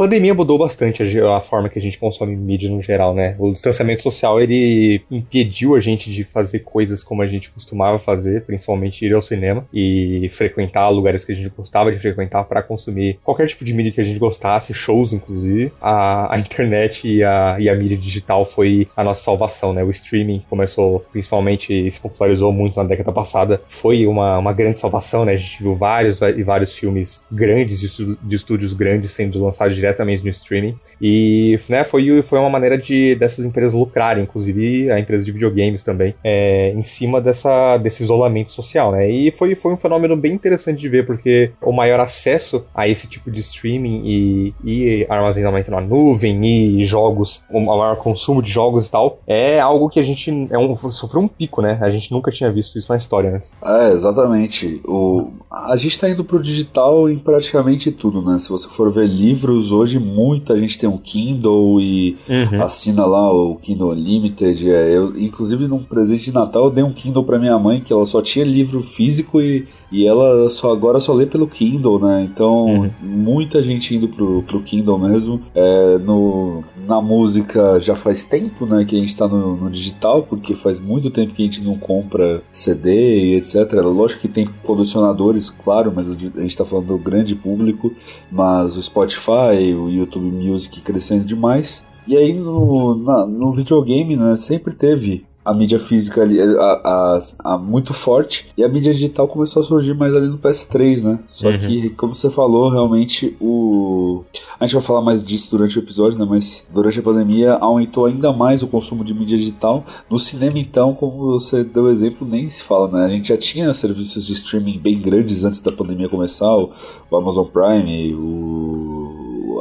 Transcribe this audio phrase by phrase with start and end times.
[0.00, 3.36] pandemia mudou bastante a, a, forma que a gente consome mídia no geral, né?
[3.38, 8.46] O distanciamento social, ele impediu a gente de fazer coisas como a gente costumava fazer,
[8.46, 13.18] principalmente ir ao cinema e frequentar lugares que a gente gostava de frequentar para consumir
[13.22, 15.70] qualquer tipo de mídia que a gente gostasse, shows inclusive.
[15.78, 19.84] A, a internet e a, e a mídia digital foi a nossa salvação, né?
[19.84, 25.26] O streaming começou, principalmente, se popularizou muito na década passada, foi uma, uma grande salvação,
[25.26, 25.34] né?
[25.34, 30.22] A gente viu vários e vários filmes grandes, de, de estúdios grandes sendo lançados diretamente
[30.22, 30.76] no streaming.
[31.00, 35.82] E né, foi, foi uma maneira de dessas empresas lucrarem, inclusive a empresa de videogames
[35.82, 39.10] também, é, em cima dessa, desse isolamento social, né?
[39.10, 43.08] E foi, foi um fenômeno bem interessante de ver, porque o maior acesso a esse
[43.08, 48.88] tipo de streaming e, e armazenamento na nuvem e jogos, o maior consumo de jogos
[48.88, 51.78] e tal, é algo que a gente é um, sofreu um pico, né?
[51.80, 53.52] A gente nunca tinha visto isso na história antes.
[53.64, 54.80] É, exatamente.
[54.84, 58.38] O, a gente tá indo pro digital em praticamente tudo, né?
[58.38, 62.62] Se você for ver livros, hoje muita gente tem um Kindle e uhum.
[62.62, 64.70] assina lá o Kindle Unlimited.
[64.70, 67.92] É, eu, inclusive, num presente de Natal, eu dei um Kindle pra minha mãe, que
[67.92, 72.28] ela só tinha livro físico e, e ela só agora só lê pelo Kindle, né?
[72.30, 72.90] Então, uhum.
[73.02, 75.40] muita gente indo pro, pro Kindle mesmo.
[75.54, 80.22] É, no, na música já faz tempo, né, que a gente tá no, no digital,
[80.22, 83.72] porque faz muito tempo que a gente não compra CD e etc.
[83.84, 87.92] Lógico que tem colecionadores, claro, mas a gente tá falando do grande público,
[88.30, 91.84] mas o Spotify, o YouTube Music crescendo demais.
[92.06, 96.46] E aí no, na, no videogame, né, sempre teve a mídia física ali, a,
[96.84, 101.02] a, a, muito forte e a mídia digital começou a surgir mais ali no PS3,
[101.02, 101.18] né?
[101.28, 101.58] Só uhum.
[101.58, 104.22] que, como você falou, realmente o.
[104.58, 106.26] A gente vai falar mais disso durante o episódio, né?
[106.28, 109.84] Mas durante a pandemia aumentou ainda mais o consumo de mídia digital.
[110.10, 113.06] No cinema, então, como você deu exemplo, nem se fala, né?
[113.06, 116.70] A gente já tinha serviços de streaming bem grandes antes da pandemia começar, o,
[117.10, 118.49] o Amazon Prime, o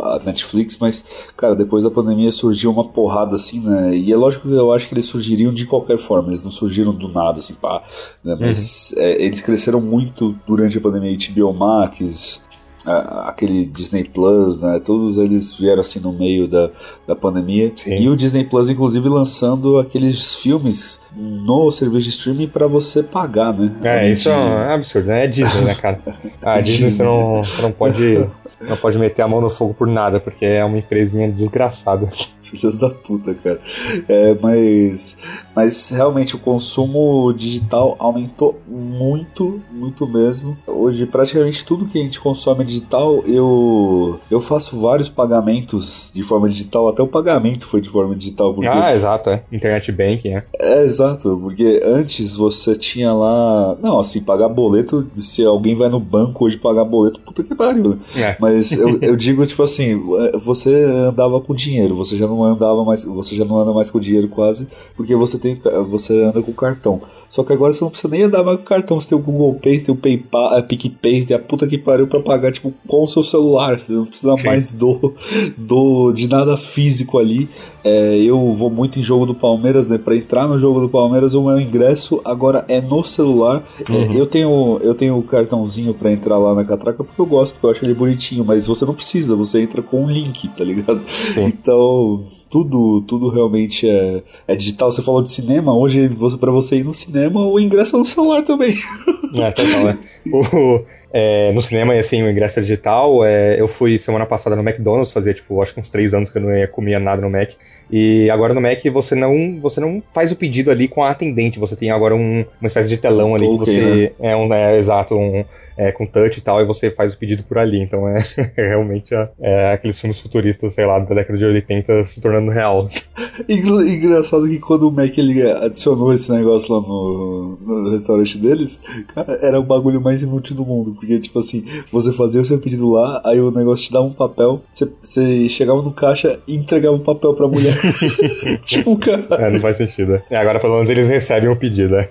[0.01, 1.05] a Netflix, mas,
[1.35, 3.95] cara, depois da pandemia surgiu uma porrada assim, né?
[3.95, 6.93] E é lógico que eu acho que eles surgiriam de qualquer forma, eles não surgiram
[6.93, 7.81] do nada, assim, pá.
[8.23, 8.35] Né?
[8.39, 9.03] Mas uhum.
[9.03, 11.17] é, eles cresceram muito durante a pandemia.
[11.33, 12.43] HBO Max,
[12.85, 14.81] aquele Disney Plus, né?
[14.83, 16.69] Todos eles vieram assim no meio da,
[17.07, 17.71] da pandemia.
[17.75, 17.99] Sim.
[17.99, 23.53] E o Disney Plus, inclusive, lançando aqueles filmes no serviço de streaming para você pagar,
[23.53, 23.71] né?
[23.83, 25.25] É, isso é um absurdo, né?
[25.25, 25.99] É Disney, né, cara?
[26.41, 28.27] A Disney, Disney você, não, você não pode
[28.61, 32.07] não pode meter a mão no fogo por nada, porque é uma empresinha desgraçada.
[32.41, 33.59] Filhas da puta, cara.
[34.07, 35.17] É, mas,
[35.55, 40.57] mas realmente o consumo digital aumentou muito, muito mesmo.
[40.65, 46.23] Hoje, praticamente tudo que a gente consome é digital, eu, eu faço vários pagamentos de
[46.23, 48.53] forma digital, até o pagamento foi de forma digital.
[48.53, 48.67] Porque...
[48.67, 49.43] Ah, exato, é.
[49.51, 50.43] Internet Banking, é.
[50.59, 53.77] É, exato, porque antes você tinha lá.
[53.81, 57.99] Não, assim, pagar boleto, se alguém vai no banco hoje pagar boleto, puta que pariu.
[58.15, 58.35] É.
[58.39, 60.01] Mas mas eu, eu digo, tipo assim,
[60.39, 63.99] você andava com dinheiro, você já não andava mais, você já não anda mais com
[63.99, 67.01] dinheiro quase, porque você tem, você anda com cartão.
[67.29, 69.53] Só que agora você não precisa nem andar mais com cartão, você tem o Google
[69.61, 72.73] Pay, você tem o PayPal, a PicPay, tem a puta que pariu pra pagar, tipo,
[72.87, 73.79] com o seu celular.
[73.79, 74.47] Você não precisa Sim.
[74.47, 75.13] mais do,
[75.57, 77.47] do, de nada físico ali.
[77.83, 79.97] É, eu vou muito em jogo do Palmeiras, né?
[79.97, 83.63] Pra entrar no jogo do Palmeiras, o meu ingresso agora é no celular.
[83.87, 84.11] É, uhum.
[84.11, 87.53] É, eu tenho eu tenho o cartãozinho pra entrar lá na catraca porque eu gosto,
[87.53, 90.63] porque eu acho ele bonitinho, mas você não precisa, você entra com um link, tá
[90.63, 91.01] ligado?
[91.33, 91.45] Sim.
[91.45, 94.91] Então, tudo tudo realmente é, é digital.
[94.91, 98.05] Você falou de cinema, hoje você, para você ir no cinema, o ingresso é no
[98.05, 98.75] celular também.
[99.31, 99.97] É, total, né?
[100.33, 103.23] O, é, no cinema, assim, o ingresso é digital.
[103.23, 106.37] É, eu fui semana passada no McDonald's, fazia, tipo, acho que uns três anos que
[106.37, 107.51] eu não ia comia nada no Mac.
[107.91, 111.59] E agora no Mac você não, você não faz o pedido ali com a atendente,
[111.59, 114.13] você tem agora um, uma espécie de telão ali okay, que você.
[114.19, 114.31] Né?
[114.31, 115.43] É um, é, exato, um,
[115.79, 117.81] é, com touch e tal, e você faz o pedido por ali.
[117.81, 118.17] Então é,
[118.57, 122.51] é realmente é, é, aqueles filmes futuristas, sei lá, da década de 80 se tornando
[122.51, 122.89] real.
[123.47, 128.81] Engraçado que quando o Mac ele adicionou esse negócio lá no, no restaurante deles,
[129.15, 130.91] cara, era o bagulho mais inútil do mundo.
[130.91, 134.13] Porque, tipo assim, você fazia o seu pedido lá, aí o negócio te dava um
[134.13, 137.75] papel, você, você chegava no caixa e entregava o papel pra mulher.
[138.65, 139.25] tipo, cara.
[139.31, 140.21] É, não faz sentido.
[140.29, 142.09] É, agora pelo menos eles recebem o pedido, né?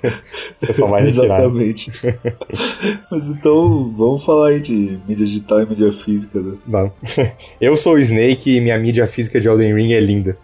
[0.61, 1.41] Você só vai retirar.
[1.41, 1.93] Exatamente.
[3.11, 6.41] Mas então então, vamos falar aí de mídia digital e mídia física.
[6.41, 6.57] Né?
[6.67, 6.93] Não.
[7.61, 10.39] Eu sou o Snake e minha mídia física de Elden Ring é linda.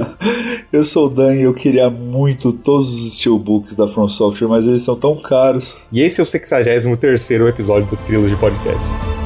[0.72, 4.66] eu sou o Dan e eu queria muito todos os steelbooks da From Software, mas
[4.66, 5.78] eles são tão caros.
[5.90, 9.21] E esse é o 63 episódio do Trilogy Podcast.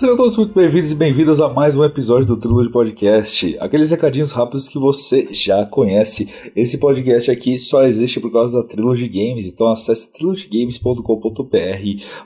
[0.00, 3.54] Sejam todos muito bem-vindos e bem-vindas a mais um episódio do Trilogy Podcast.
[3.60, 6.26] Aqueles recadinhos rápidos que você já conhece.
[6.56, 11.04] Esse podcast aqui só existe por causa da Trilogy Games, então acesse trilogygames.com.br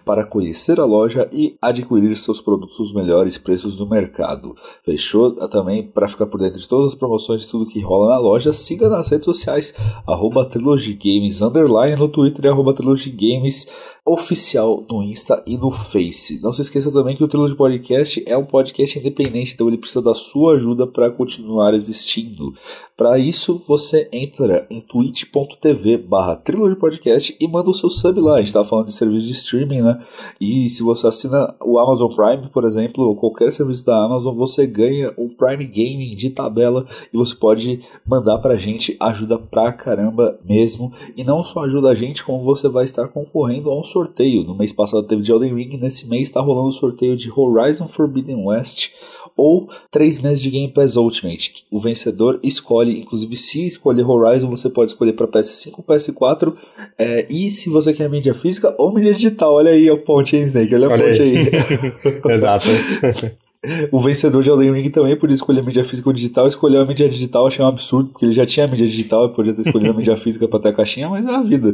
[0.05, 4.55] para conhecer a loja e adquirir seus produtos nos melhores preços do mercado.
[4.85, 5.32] Fechou?
[5.49, 8.53] Também para ficar por dentro de todas as promoções de tudo que rola na loja,
[8.53, 9.75] siga nas redes sociais,
[10.06, 13.67] arroba Trilogy Games, underline no Twitter e arroba Trilogy Games
[14.06, 16.41] oficial no Insta e no Face.
[16.41, 20.03] Não se esqueça também que o Trilogy Podcast é um podcast independente, então ele precisa
[20.03, 22.53] da sua ajuda para continuar existindo.
[22.95, 26.43] Para isso, você entra em twitch.tv barra
[26.79, 28.35] Podcast e manda o seu sub lá.
[28.35, 29.99] A gente estava falando de serviço de streaming, né?
[30.39, 34.67] E se você assina o Amazon Prime, por exemplo, ou qualquer serviço da Amazon, você
[34.67, 38.95] ganha um Prime Gaming de tabela e você pode mandar pra gente.
[39.01, 40.93] Ajuda pra caramba mesmo.
[41.17, 44.45] E não só ajuda a gente, como você vai estar concorrendo a um sorteio.
[44.45, 47.87] No mês passado teve de Elden Ring, nesse mês está rolando o sorteio de Horizon
[47.87, 48.91] Forbidden West
[49.37, 51.65] ou 3 meses de Game Pass Ultimate.
[51.71, 56.55] O vencedor escolhe, inclusive se escolher Horizon, você pode escolher para PS5, PS4
[56.99, 59.55] é, e se você quer mídia física ou mídia digital.
[59.55, 60.75] Olha aí a ponte, hein, Snake?
[60.75, 61.37] Olha a Olha ponte aí.
[61.37, 62.23] aí.
[62.35, 62.67] Exato.
[63.91, 66.85] O vencedor de Elden Ring também podia escolher a mídia física ou digital, escolheu a
[66.85, 69.63] mídia digital, achei um absurdo, porque ele já tinha a mídia digital e podia ter
[69.63, 71.73] escolhido a mídia física para ter a caixinha, mas é a vida.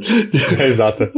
[0.65, 1.09] exato.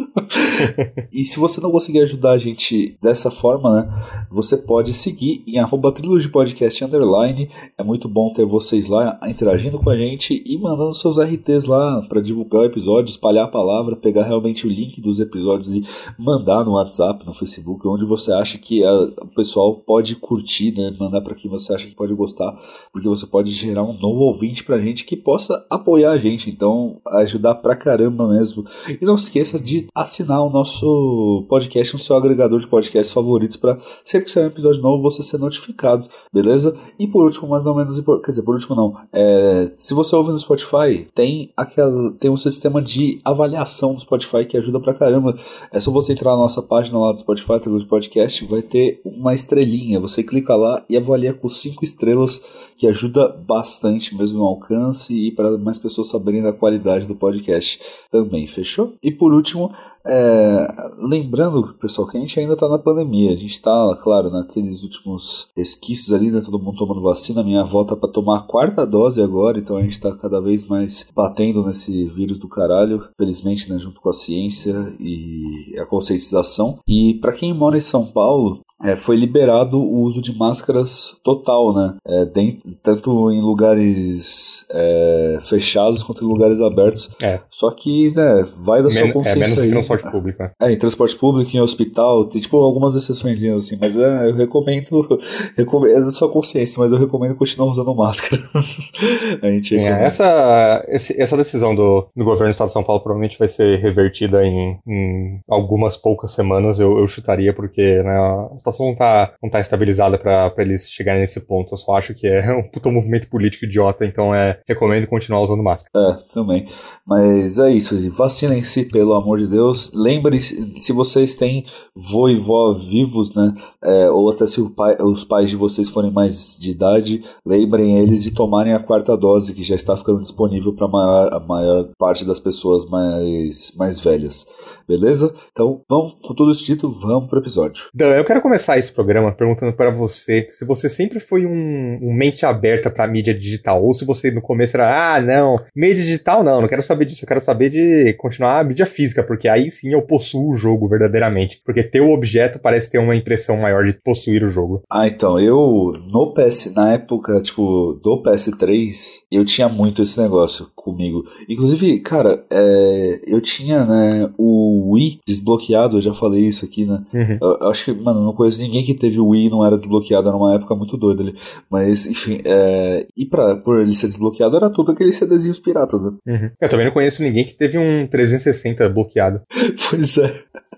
[1.13, 5.59] e se você não conseguir ajudar a gente dessa forma, né, você pode seguir em
[5.59, 5.93] arroba
[6.33, 7.49] Podcast Underline.
[7.77, 12.03] É muito bom ter vocês lá interagindo com a gente e mandando seus RTs lá
[12.09, 15.83] para divulgar o episódio, espalhar a palavra, pegar realmente o link dos episódios e
[16.19, 20.95] mandar no WhatsApp, no Facebook, onde você acha que a, o pessoal pode curtir né?
[20.99, 22.57] Mandar para quem você acha que pode gostar,
[22.93, 26.51] porque você pode gerar um novo ouvinte pra gente que possa apoiar a gente.
[26.51, 28.65] Então, ajudar pra caramba mesmo.
[29.01, 33.79] E não esqueça de assinar o nosso podcast no seu agregador de podcasts favoritos para
[34.05, 36.77] sempre que sair um episódio novo você ser notificado, beleza?
[36.99, 40.15] E por último, mas não menos importante, quer dizer, por último não, é, se você
[40.15, 44.95] ouve no Spotify, tem aquela tem um sistema de avaliação do Spotify que ajuda pra
[44.95, 45.37] caramba.
[45.73, 49.35] É só você entrar na nossa página lá do Spotify, do podcast, vai ter uma
[49.35, 50.01] estrelinha.
[50.01, 52.43] Você clica lá e avalia com 5 estrelas,
[52.77, 57.81] que ajuda bastante mesmo no alcance e para mais pessoas saberem da qualidade do podcast
[58.11, 58.95] também, fechou?
[59.03, 59.73] E por último,
[60.05, 60.67] é,
[60.99, 63.33] lembrando, pessoal, que a gente ainda está na pandemia.
[63.33, 66.41] A gente está, claro, naqueles últimos resquícios ali, né?
[66.41, 67.43] Todo mundo tomando vacina.
[67.43, 70.67] Minha avó tá para tomar a quarta dose agora, então a gente está cada vez
[70.67, 73.09] mais batendo nesse vírus do caralho.
[73.17, 73.79] Felizmente, né?
[73.79, 76.79] Junto com a ciência e a conscientização.
[76.87, 81.75] E para quem mora em São Paulo, é, foi liberado o uso de máscaras total,
[81.75, 81.95] né?
[82.05, 87.11] É, dentro, tanto em lugares é, fechados quanto em lugares abertos.
[87.23, 87.41] É.
[87.51, 90.43] Só que, né, vai da Men sua é, consciência aí transporte público.
[90.43, 90.53] É.
[90.61, 95.19] é, em transporte público, em hospital, tem tipo algumas exceções assim, mas é, eu recomendo,
[95.57, 98.41] recomendo, é da sua consciência, mas eu recomendo continuar usando máscara.
[99.43, 103.03] a gente é, essa, esse, essa decisão do, do governo do estado de São Paulo
[103.03, 108.59] provavelmente vai ser revertida em, em algumas poucas semanas, eu, eu chutaria, porque né, a
[108.59, 111.75] situação não tá, não tá estabilizada para eles chegarem nesse ponto.
[111.75, 115.63] Eu só acho que é um puto movimento político idiota, então é, recomendo continuar usando
[115.63, 115.91] máscara.
[115.95, 116.67] É, também.
[117.07, 121.65] Mas é isso, vacinem-se, pelo amor de Deus lembre-se, se vocês têm
[121.95, 123.55] vô e vó vivos, né,
[123.85, 128.23] é, ou até se pai, os pais de vocês forem mais de idade, lembrem eles
[128.23, 132.41] de tomarem a quarta dose, que já está ficando disponível para a maior parte das
[132.41, 134.47] pessoas mais, mais velhas.
[134.87, 135.33] Beleza?
[135.51, 137.85] Então, vamos, com tudo isso dito, vamos para o episódio.
[137.95, 142.13] Dan, eu quero começar esse programa perguntando para você se você sempre foi um, um
[142.13, 146.45] mente aberta para mídia digital, ou se você no começo era, ah, não, mídia digital
[146.45, 149.71] não, não quero saber disso, eu quero saber de continuar a mídia física, porque aí
[149.71, 151.61] sim eu possuo o jogo verdadeiramente.
[151.65, 154.83] Porque ter o objeto parece ter uma impressão maior de possuir o jogo.
[154.91, 158.93] Ah, então, eu no PS, na época, tipo, do PS3,
[159.31, 161.25] eu tinha muito esse negócio comigo.
[161.49, 167.03] Inclusive, cara, é, eu tinha, né, o Wii desbloqueado, eu já falei isso aqui, né?
[167.13, 167.39] Uhum.
[167.41, 169.77] Eu, eu, acho que, mano, não conheço ninguém que teve o Wii e não era
[169.77, 171.35] desbloqueado, era uma época muito doida ali.
[171.71, 176.13] Mas, enfim, é, e pra, por ele ser desbloqueado, era tudo aqueles CDzinhos piratas, né?
[176.27, 176.51] Uhum.
[176.61, 179.41] Eu também não conheço ninguém que teve um 360 bloqueado.
[179.89, 180.33] pois é.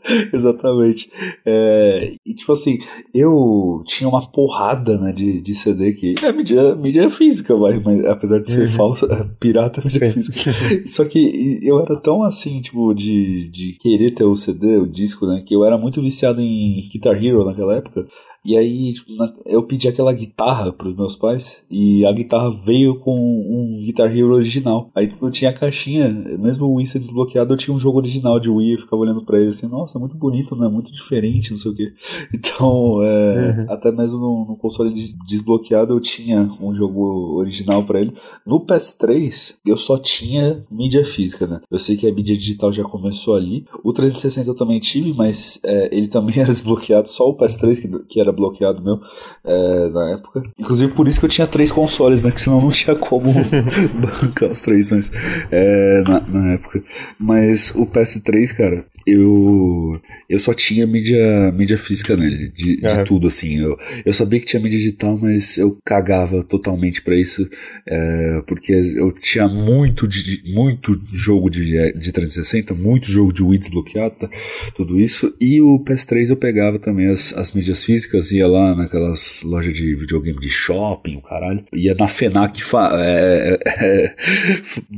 [0.33, 1.11] Exatamente.
[1.45, 2.79] É, e tipo assim,
[3.13, 8.05] eu tinha uma porrada né, de, de CD que é mídia, mídia física, vai, mas
[8.05, 8.69] apesar de ser uhum.
[8.69, 10.13] falsa, é pirata é mídia Sim.
[10.13, 10.53] física.
[10.87, 15.27] Só que eu era tão assim, tipo, de, de querer ter o CD, o disco,
[15.27, 15.43] né?
[15.45, 18.07] Que eu era muito viciado em Guitar Hero naquela época.
[18.45, 19.11] E aí, tipo,
[19.47, 24.35] eu pedi aquela guitarra pros meus pais e a guitarra veio com um Guitar Hero
[24.35, 24.91] original.
[24.95, 26.09] Aí tipo, eu tinha a caixinha,
[26.39, 29.25] mesmo o Wii ser desbloqueado, eu tinha um jogo original de Wii, eu ficava olhando
[29.25, 30.69] pra ele assim, nossa, é muito bonito, né?
[30.69, 31.93] Muito diferente, não sei o quê.
[32.35, 33.73] Então, é, uhum.
[33.73, 34.93] até mesmo no, no, console
[35.27, 38.13] desbloqueado eu tinha um jogo original para ele.
[38.47, 41.61] No PS3, eu só tinha mídia física, né?
[41.71, 43.65] Eu sei que a mídia digital já começou ali.
[43.83, 48.05] O 360 eu também tive, mas é, ele também era desbloqueado, só o PS3 que,
[48.07, 49.01] que era bloqueado meu
[49.45, 50.43] é, na época.
[50.59, 52.31] Inclusive por isso que eu tinha três consoles, né?
[52.31, 53.33] Que senão não tinha como
[53.95, 55.11] bancar os três, mas
[55.51, 56.83] é, na, na época.
[57.19, 59.93] Mas o PS3, cara, eu
[60.29, 62.97] eu só tinha mídia, mídia física nele, de, uhum.
[62.97, 63.59] de tudo, assim.
[63.59, 67.49] Eu, eu sabia que tinha mídia digital, mas eu cagava totalmente para isso,
[67.87, 73.59] é, porque eu tinha muito, de, muito jogo de, de 360, muito jogo de Wii
[73.59, 74.31] desbloqueado, tá?
[74.75, 79.43] tudo isso, e o PS3 eu pegava também as, as mídias físicas, ia lá naquelas
[79.43, 84.15] lojas de videogame de shopping, o caralho, ia na FENAC, fa, é, é,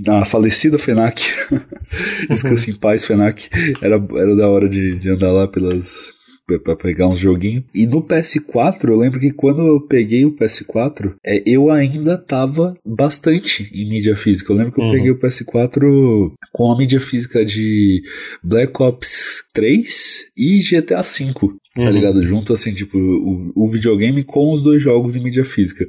[0.07, 1.23] na falecida FENAC,
[2.29, 3.49] descanse em paz, FENAC,
[3.81, 6.17] era, era da hora de, de andar lá pelas
[6.63, 7.65] para pegar uns joguinhos.
[7.75, 12.77] E no PS4, eu lembro que quando eu peguei o PS4, é, eu ainda tava
[12.85, 14.53] bastante em mídia física.
[14.53, 14.93] Eu lembro que eu uhum.
[14.93, 18.03] peguei o PS4 com a mídia física de
[18.43, 21.91] Black Ops 3 e GTA V tá uhum.
[21.91, 22.23] ligado?
[22.23, 25.87] Junto assim, tipo, o, o, videogame com os dois jogos em mídia física.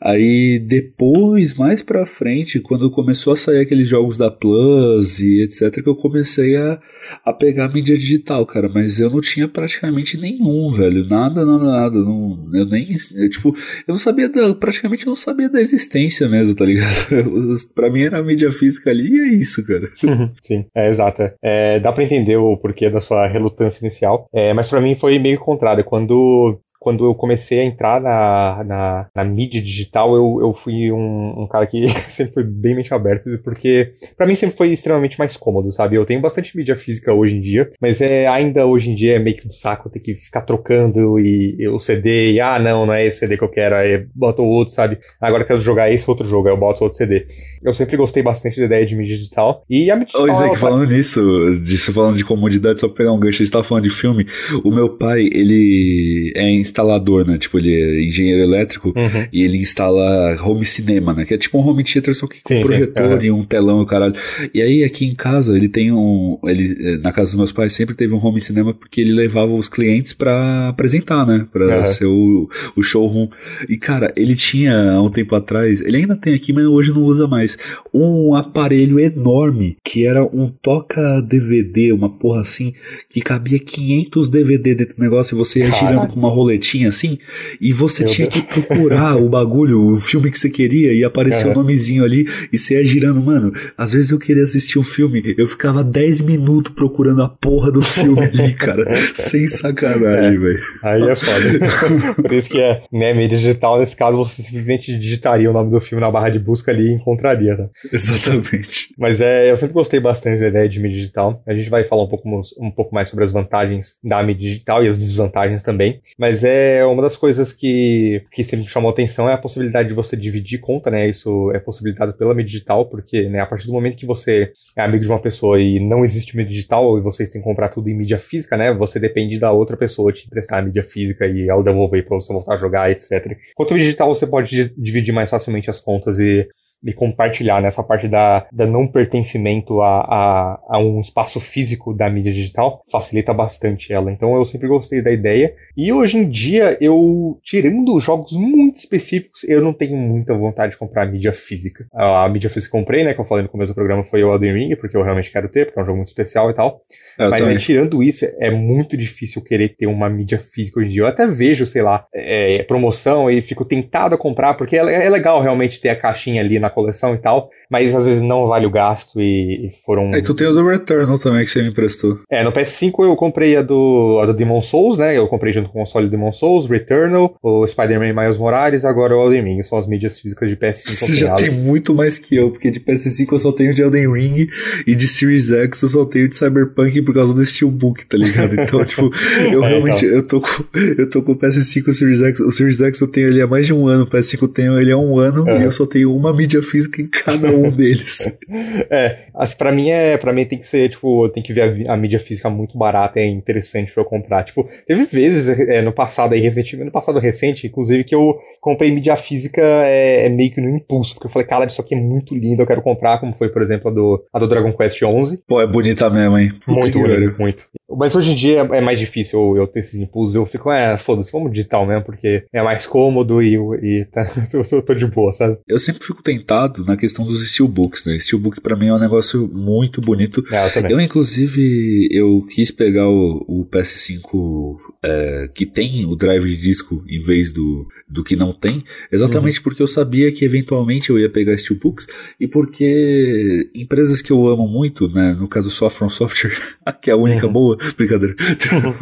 [0.00, 5.82] Aí depois, mais pra frente, quando começou a sair aqueles jogos da Plus e etc,
[5.82, 6.80] que eu comecei a,
[7.24, 8.68] a pegar a mídia digital, cara.
[8.68, 11.06] Mas eu não tinha praticamente nenhum, velho.
[11.08, 11.98] Nada, nada, nada.
[11.98, 12.88] Não, eu nem.
[13.14, 13.54] Eu, tipo,
[13.86, 14.52] eu não sabia da.
[14.54, 17.06] Praticamente eu não sabia da existência mesmo, tá ligado?
[17.72, 19.88] pra mim era a mídia física ali e é isso, cara.
[20.42, 21.22] Sim, é exato.
[21.40, 24.28] É, dá pra entender o porquê da sua relutância inicial.
[24.32, 25.84] É, mas para mim foi meio contrário.
[25.84, 31.42] Quando quando eu comecei a entrar na, na, na mídia digital, eu, eu fui um,
[31.42, 35.36] um, cara que sempre foi bem mente aberto, porque para mim sempre foi extremamente mais
[35.36, 35.96] cômodo, sabe?
[35.96, 39.18] Eu tenho bastante mídia física hoje em dia, mas é ainda hoje em dia é
[39.18, 42.86] meio que um saco ter que ficar trocando e, e o CD, e ah, não,
[42.86, 44.98] não é esse CD que eu quero, aí boto outro, sabe?
[45.20, 47.26] Agora eu quero jogar esse outro jogo, aí eu boto outro CD.
[47.62, 49.64] Eu sempre gostei bastante da ideia de mídia digital.
[49.68, 50.26] E a mídia digital.
[50.26, 51.20] Ô, Isaac, falando nisso,
[51.62, 54.26] disso, falando de comodidade, só pegar um gancho, a gente tava falando de filme.
[54.64, 57.38] O meu pai, ele é instalador, né?
[57.38, 59.26] Tipo, ele é engenheiro elétrico uhum.
[59.32, 61.24] e ele instala home cinema, né?
[61.24, 63.26] Que é tipo um home theater, só que com sim, projetor sim.
[63.26, 64.14] e um telão e caralho.
[64.54, 66.38] E aí aqui em casa ele tem um.
[66.44, 69.68] Ele, na casa dos meus pais sempre teve um home cinema porque ele levava os
[69.68, 71.46] clientes pra apresentar, né?
[71.52, 71.86] Pra uhum.
[71.86, 73.28] ser o, o showroom.
[73.68, 77.02] E cara, ele tinha há um tempo atrás, ele ainda tem aqui, mas hoje não
[77.02, 77.58] usa mais,
[77.92, 82.72] um aparelho enorme que era um toca DVD, uma porra assim,
[83.08, 86.28] que cabia 500 DVD dentro do negócio e você ia girando com uma
[86.60, 87.18] roletinha assim,
[87.60, 88.44] e você Meu tinha Deus.
[88.44, 92.28] que procurar o bagulho, o filme que você queria, e aparecia o um nomezinho ali,
[92.52, 93.20] e você ia girando.
[93.20, 97.70] Mano, às vezes eu queria assistir um filme, eu ficava 10 minutos procurando a porra
[97.72, 98.84] do filme ali, cara.
[99.14, 100.38] sem sacanagem, é.
[100.38, 100.60] velho.
[100.82, 102.12] Aí é foda.
[102.22, 105.80] Por isso que é, né, mídia digital, nesse caso, você simplesmente digitaria o nome do
[105.80, 107.68] filme na barra de busca ali e encontraria, né?
[107.92, 108.94] Exatamente.
[108.98, 111.42] Mas é, eu sempre gostei bastante da ideia de mídia digital.
[111.46, 114.84] A gente vai falar um pouco, um pouco mais sobre as vantagens da mídia digital
[114.84, 116.00] e as desvantagens também.
[116.18, 116.49] Mas é
[116.84, 120.90] uma das coisas que, que sempre chamou atenção é a possibilidade de você dividir conta,
[120.90, 121.08] né?
[121.08, 124.82] Isso é possibilitado pela mídia digital, porque né, a partir do momento que você é
[124.82, 127.88] amigo de uma pessoa e não existe mídia digital e vocês têm que comprar tudo
[127.88, 128.72] em mídia física, né?
[128.74, 132.32] Você depende da outra pessoa te emprestar a mídia física e ela devolver para você
[132.32, 133.36] voltar a jogar, etc.
[133.54, 136.48] Quanto mídia digital, você pode dividir mais facilmente as contas e
[136.84, 142.08] e compartilhar nessa parte da, da não pertencimento a, a, a, um espaço físico da
[142.08, 144.10] mídia digital facilita bastante ela.
[144.10, 145.54] Então eu sempre gostei da ideia.
[145.76, 150.78] E hoje em dia, eu, tirando jogos muito específicos, eu não tenho muita vontade de
[150.78, 151.86] comprar mídia física.
[151.92, 154.22] A, a mídia física que comprei, né, que eu falei no começo do programa, foi
[154.22, 156.54] o Elden Ring, porque eu realmente quero ter, porque é um jogo muito especial e
[156.54, 156.80] tal.
[157.18, 160.92] Eu Mas é, tirando isso, é muito difícil querer ter uma mídia física hoje em
[160.92, 161.02] dia.
[161.02, 165.10] Eu até vejo, sei lá, é, promoção e fico tentado a comprar, porque é, é
[165.10, 168.66] legal realmente ter a caixinha ali na coleção e tal mas às vezes não vale
[168.66, 170.10] o gasto e, e foram.
[170.12, 172.18] É, tu tem o do Returnal também que você me emprestou.
[172.28, 175.16] É, no PS5 eu comprei a do, a do Demon Souls, né?
[175.16, 179.24] Eu comprei junto com o console Demon Souls, Returnal, o Spider-Man Miles Morales, agora o
[179.24, 179.62] Elden Ring.
[179.62, 180.90] São as mídias físicas de PS5.
[180.90, 184.12] Você já tem muito mais que eu, porque de PS5 eu só tenho de Elden
[184.12, 184.48] Ring
[184.84, 188.50] e de Series X eu só tenho de Cyberpunk por causa do Steelbook, tá ligado?
[188.60, 189.10] Então, tipo,
[189.50, 190.16] eu é, realmente então.
[190.16, 190.64] eu tô com
[190.98, 192.40] eu tô com o PS5 e o Series X.
[192.40, 194.78] O Series X eu tenho ele há mais de um ano, o PS5 eu tenho
[194.78, 195.60] ele há um ano uhum.
[195.60, 198.38] e eu só tenho uma mídia física em cada um um deles.
[198.90, 200.16] é, assim, pra mim é.
[200.16, 203.20] para mim tem que ser, tipo, tem que ver a, a, mídia física muito barata,
[203.20, 204.44] é interessante pra eu comprar.
[204.44, 208.90] Tipo, teve vezes é, no passado aí, recentemente, no passado recente, inclusive, que eu comprei
[208.90, 211.98] mídia física é, é, meio que no impulso, porque eu falei, cara, isso aqui é
[211.98, 215.02] muito lindo, eu quero comprar, como foi, por exemplo, a do, a do Dragon Quest
[215.02, 215.42] 11.
[215.46, 216.52] Pô, é bonita mesmo, hein?
[216.64, 217.70] Puta muito bonito, muito.
[217.96, 220.34] Mas hoje em dia é mais difícil eu, eu ter esses impulsos.
[220.34, 224.62] Eu fico, é, foda-se, vamos digital mesmo, porque é mais cômodo e, e tá, eu,
[224.70, 225.58] eu tô de boa, sabe?
[225.66, 228.18] Eu sempre fico tentado na questão dos steelbooks, né?
[228.18, 230.44] Steelbook para mim é um negócio muito bonito.
[230.52, 230.92] É, eu, também.
[230.92, 237.04] eu, inclusive, eu quis pegar o, o PS5 é, que tem o drive de disco
[237.08, 239.64] em vez do, do que não tem, exatamente uhum.
[239.64, 242.06] porque eu sabia que eventualmente eu ia pegar steelbooks
[242.38, 245.34] e porque empresas que eu amo muito, né?
[245.38, 246.56] No caso só a From Software,
[247.00, 247.52] que é a única uhum.
[247.52, 248.34] boa, brincadeira.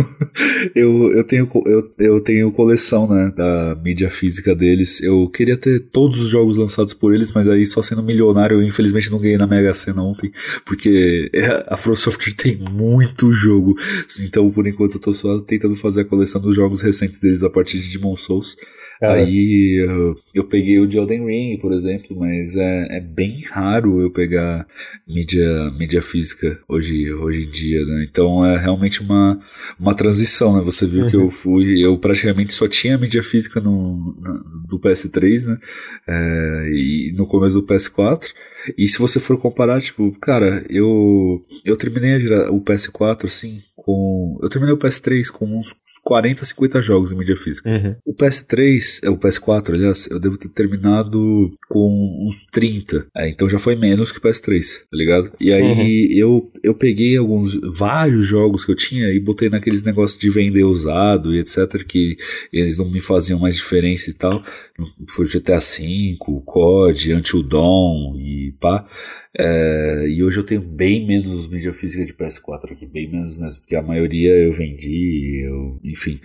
[0.75, 3.32] eu, eu, tenho, eu, eu tenho coleção, né?
[3.37, 5.02] Da mídia física deles.
[5.02, 8.62] Eu queria ter todos os jogos lançados por eles, mas aí só sendo milionário, eu
[8.62, 10.30] infelizmente não ganhei na Mega Sena ontem,
[10.64, 11.30] porque
[11.66, 13.76] a From Software tem muito jogo.
[14.20, 17.50] Então, por enquanto, eu tô só tentando fazer a coleção dos jogos recentes deles a
[17.50, 18.56] partir de Demon Souls.
[19.00, 19.07] É.
[19.07, 24.00] Aí eu, eu, peguei o de Elden Ring, por exemplo, mas é, é bem raro
[24.00, 24.67] eu pegar
[25.07, 28.07] mídia, mídia física hoje, hoje em dia, né?
[28.11, 29.38] Então é realmente uma,
[29.78, 30.62] uma transição, né?
[30.62, 31.11] Você viu uhum.
[31.11, 31.31] que eu uhum.
[31.31, 35.59] fui, eu praticamente só tinha mídia física no, no do PS3, né?
[36.07, 38.33] É, e no começo do PS4.
[38.76, 42.17] E se você for comparar, tipo, cara, eu eu terminei
[42.49, 47.37] o PS4 assim com eu terminei o PS3 com uns 40, 50 jogos em mídia
[47.37, 47.71] física.
[47.71, 47.97] Uhum.
[48.04, 53.07] O PS3, é o PS4, aliás, eu devo ter terminado com uns 30.
[53.16, 55.33] É, então já foi menos que o PS3, tá ligado?
[55.40, 56.09] E aí uhum.
[56.11, 60.64] eu eu peguei alguns vários jogos que eu tinha e botei naqueles negócios de vender
[60.64, 62.18] usado e etc que
[62.52, 64.42] eles não me faziam mais diferença e tal.
[65.09, 68.87] Foi GTA V, COD, Until Dawn e pá.
[69.40, 73.61] É, e hoje eu tenho bem menos mídia física de PS4 aqui, bem menos mesmo,
[73.61, 76.18] porque a maioria eu vendi, eu, enfim,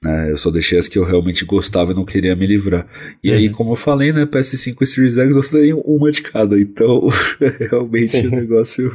[0.00, 2.86] né, eu só deixei as que eu realmente gostava e não queria me livrar.
[3.24, 3.36] E uhum.
[3.36, 7.08] aí, como eu falei, né, PS5 e Series X eu tenho uma de cada, então
[7.58, 8.88] realmente o negócio.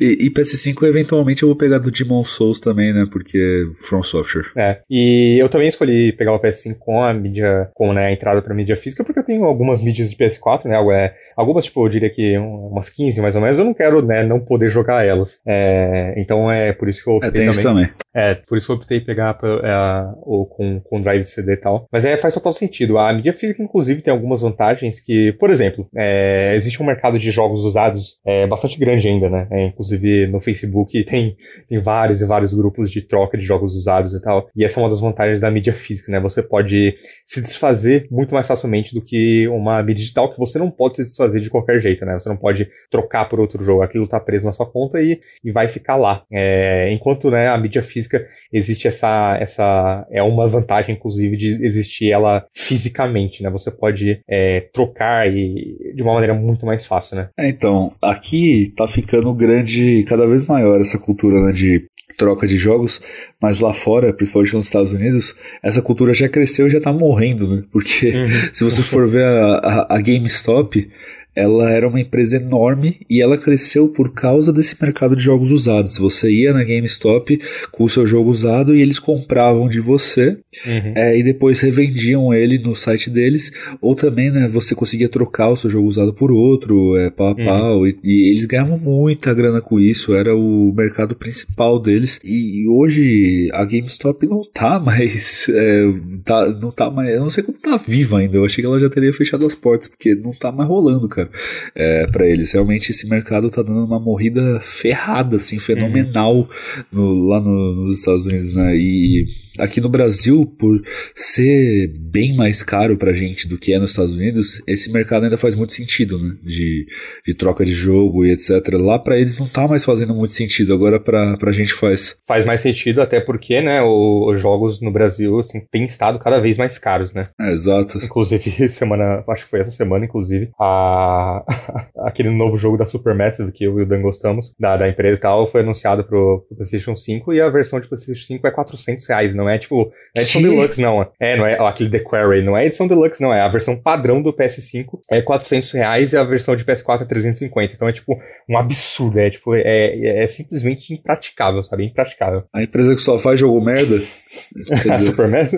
[0.00, 4.02] E, e, PS5 eventualmente eu vou pegar do Demon Souls também, né, porque é From
[4.02, 4.50] Software.
[4.56, 8.42] É, e eu também escolhi pegar o PS5 com a mídia, com né, a entrada
[8.42, 11.88] para mídia física, porque eu tenho algumas mídias de PS4, né, é, algumas, tipo, eu
[11.88, 15.04] diria que umas 15 15 mais ou menos, eu não quero, né, não poder jogar
[15.04, 15.38] elas.
[15.46, 17.86] É, então é por isso que eu optei é, tem também.
[17.86, 17.90] também.
[18.14, 21.86] É, por isso que eu optei pegar é, ou com, com drive CD e tal.
[21.90, 22.98] Mas é, faz total sentido.
[22.98, 27.30] A mídia física, inclusive, tem algumas vantagens que, por exemplo, é, existe um mercado de
[27.30, 29.46] jogos usados é, bastante grande ainda, né?
[29.50, 31.36] É, inclusive no Facebook tem,
[31.68, 34.48] tem vários e vários grupos de troca de jogos usados e tal.
[34.54, 36.20] E essa é uma das vantagens da mídia física, né?
[36.20, 36.94] Você pode
[37.24, 41.04] se desfazer muito mais facilmente do que uma mídia digital que você não pode se
[41.04, 42.14] desfazer de qualquer jeito, né?
[42.14, 43.82] Você não pode trocar por outro jogo.
[43.82, 46.22] Aquilo tá preso na sua conta e, e vai ficar lá.
[46.30, 52.12] É, enquanto, né, a mídia física existe essa, essa é uma vantagem, inclusive, de existir
[52.12, 53.48] ela fisicamente, né?
[53.50, 57.30] Você pode é, trocar e de uma maneira muito mais fácil, né?
[57.38, 62.56] É, então, aqui tá ficando grande, cada vez maior essa cultura né, de troca de
[62.56, 63.00] jogos,
[63.40, 67.48] mas lá fora, principalmente nos Estados Unidos, essa cultura já cresceu e já tá morrendo,
[67.48, 67.64] né?
[67.72, 68.26] Porque uhum.
[68.52, 70.88] se você for ver a, a, a GameStop,
[71.34, 75.96] ela era uma empresa enorme e ela cresceu por causa desse mercado de jogos usados.
[75.98, 77.38] Você ia na GameStop
[77.70, 80.92] com o seu jogo usado e eles compravam de você uhum.
[80.94, 83.50] é, e depois revendiam ele no site deles.
[83.80, 87.30] Ou também, né, você conseguia trocar o seu jogo usado por outro, é, pau a
[87.30, 87.44] uhum.
[87.44, 87.86] pau.
[87.86, 92.20] E, e, eles ganhavam muita grana com isso, era o mercado principal deles.
[92.22, 95.48] E, e hoje a GameStop não tá mais.
[95.48, 95.86] É,
[96.24, 97.10] tá, não tá mais.
[97.10, 98.36] Eu não sei como tá viva ainda.
[98.36, 101.21] Eu achei que ela já teria fechado as portas, porque não tá mais rolando, cara
[101.26, 101.30] cara,
[101.74, 102.52] é, para eles.
[102.52, 106.48] Realmente esse mercado tá dando uma morrida ferrada, assim, fenomenal uhum.
[106.90, 108.76] no, lá no, nos Estados Unidos, né?
[108.76, 109.26] E
[109.62, 110.82] aqui no Brasil, por
[111.14, 115.38] ser bem mais caro pra gente do que é nos Estados Unidos, esse mercado ainda
[115.38, 116.34] faz muito sentido, né?
[116.42, 116.86] De,
[117.24, 118.50] de troca de jogo e etc.
[118.74, 122.16] Lá para eles não tá mais fazendo muito sentido, agora pra, pra gente faz.
[122.26, 126.58] Faz mais sentido, até porque, né, os jogos no Brasil assim, têm estado cada vez
[126.58, 127.28] mais caros, né?
[127.40, 127.98] É, exato.
[127.98, 131.44] Inclusive, semana, acho que foi essa semana, inclusive, a,
[132.06, 135.22] aquele novo jogo da Supermassive que eu e o Dan gostamos, da, da empresa e
[135.22, 139.06] tal, foi anunciado pro, pro PlayStation 5 e a versão de PlayStation 5 é 400
[139.06, 140.48] reais, não é tipo, não é edição que?
[140.48, 141.12] deluxe, não.
[141.18, 143.32] É, não é ó, aquele The Quarry, não é edição deluxe, não.
[143.32, 147.04] É a versão padrão do PS5 é 400 reais e a versão de PS4 é
[147.04, 147.74] 350.
[147.74, 151.84] Então é tipo um absurdo, é tipo, é, é, é simplesmente impraticável, sabe?
[151.84, 152.44] Impraticável.
[152.52, 154.00] A empresa que só faz jogo merda.
[154.90, 155.48] a Superman?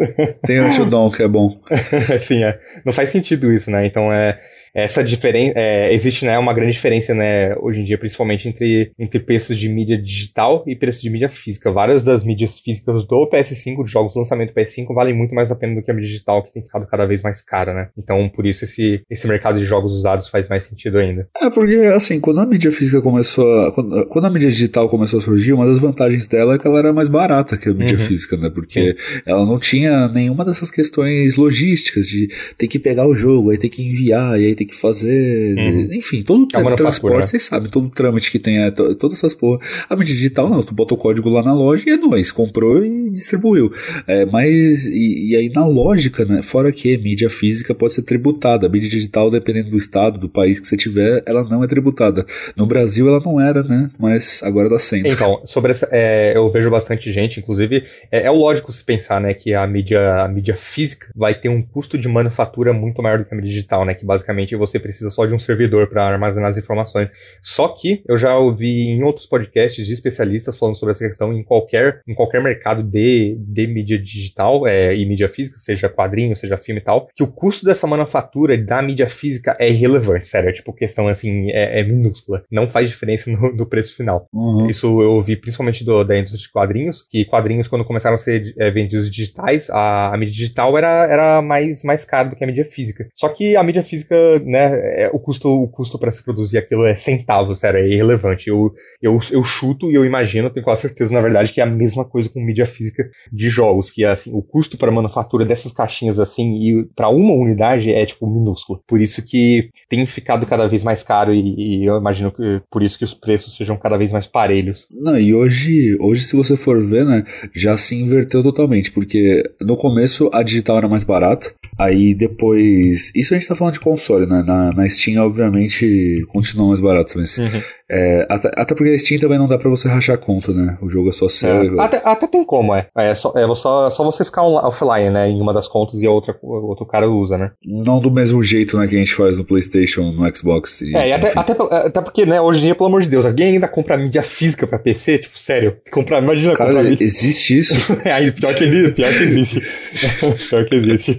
[0.46, 1.61] Tem o Dawn que é bom.
[2.18, 2.59] Sim, é.
[2.85, 3.87] Não faz sentido isso, né?
[3.87, 4.40] Então é.
[4.74, 9.20] Essa diferença, é, existe, né, uma grande diferença, né, hoje em dia, principalmente entre, entre
[9.20, 11.70] preços de mídia digital e preços de mídia física.
[11.70, 15.76] Várias das mídias físicas do PS5, de jogos lançamento PS5, valem muito mais a pena
[15.76, 17.88] do que a mídia digital, que tem ficado cada vez mais cara, né?
[17.96, 21.28] Então, por isso esse, esse mercado de jogos usados faz mais sentido ainda.
[21.40, 25.20] É, porque, assim, quando a mídia física começou a, quando, quando, a mídia digital começou
[25.20, 27.96] a surgir, uma das vantagens dela é que ela era mais barata que a mídia
[27.96, 28.04] uhum.
[28.04, 28.50] física, né?
[28.50, 29.20] Porque Sim.
[29.26, 33.68] ela não tinha nenhuma dessas questões logísticas de ter que pegar o jogo, aí ter
[33.68, 35.57] que enviar, e aí ter que fazer.
[35.57, 35.88] Uhum.
[35.92, 37.27] Enfim, todo o é transporte, né?
[37.27, 39.59] vocês sabem, todo o trâmite que tem, é, todas essas porra.
[39.88, 42.85] A mídia digital não, tu bota o código lá na loja e é nóis, comprou
[42.85, 43.72] e distribuiu.
[44.07, 46.42] É, mas, e, e, aí na lógica, né?
[46.42, 50.61] Fora que mídia física pode ser tributada, a mídia digital, dependendo do estado, do país
[50.61, 52.27] que você tiver, ela não é tributada.
[52.57, 53.90] No Brasil ela não era, né?
[53.98, 55.07] Mas agora tá sendo.
[55.09, 59.35] Então, sobre essa, é, eu vejo bastante gente, inclusive, é, é lógico se pensar, né,
[59.35, 63.24] que a mídia, a mídia física vai ter um custo de manufatura muito maior do
[63.24, 63.94] que a mídia digital, né?
[63.94, 67.12] Que basicamente você precisa só de um servidor para armazenar as informações.
[67.43, 71.43] Só que eu já ouvi em outros podcasts de especialistas falando sobre essa questão em
[71.43, 76.57] qualquer, em qualquer mercado de, de mídia digital é, e mídia física, seja quadrinho, seja
[76.59, 80.49] filme e tal, que o custo dessa manufatura da mídia física é irrelevante, sério.
[80.49, 82.45] É tipo questão assim, é, é minúscula.
[82.51, 84.27] Não faz diferença no, no preço final.
[84.33, 84.69] Uhum.
[84.69, 88.55] Isso eu ouvi principalmente do, da indústria de quadrinhos, que quadrinhos, quando começaram a ser
[88.59, 92.47] é, vendidos digitais, a, a, mídia digital era, era mais, mais cara do que a
[92.47, 93.07] mídia física.
[93.14, 96.85] Só que a mídia física, né, é, o custo, o custo para se produzir aquilo
[96.85, 98.48] é centavos, sério, é irrelevante.
[98.48, 101.66] Eu, eu, eu chuto e eu imagino, tenho quase certeza, na verdade, que é a
[101.66, 106.18] mesma coisa com mídia física de jogos, que assim, o custo para manufatura dessas caixinhas
[106.18, 108.83] assim, e para uma unidade é tipo minúsculo.
[108.87, 112.83] Por isso que tem ficado cada vez mais caro e, e eu imagino que por
[112.83, 114.87] isso que os preços sejam cada vez mais parelhos.
[114.90, 117.22] Não, e hoje, hoje se você for ver, né,
[117.54, 123.34] já se inverteu totalmente, porque no começo a digital era mais barata, aí depois, isso
[123.34, 127.38] a gente tá falando de console, né, na, na Steam obviamente continua mais barato, mas
[127.38, 127.60] uhum.
[127.90, 130.88] é, até, até porque a Steam também não dá para você rachar conta, né, o
[130.88, 131.48] jogo é só seu.
[131.48, 131.84] É.
[131.84, 135.40] Até, até tem como, é, é só, é só, só você ficar offline, né, em
[135.40, 137.50] uma das contas e a outra, outro cara usa, né.
[137.64, 140.80] Não do mesmo jeito, né, que a gente faz no Playstation, no Xbox.
[140.82, 143.24] E, é, e até, até, até porque, né, hoje em dia, pelo amor de Deus,
[143.24, 145.18] alguém ainda compra mídia física pra PC?
[145.18, 147.04] Tipo, sério, comprar, imagina Cara, comprar mídia.
[147.04, 147.74] existe isso?
[148.04, 149.60] é, pior que, existe, pior que existe.
[150.48, 151.14] pior que existe.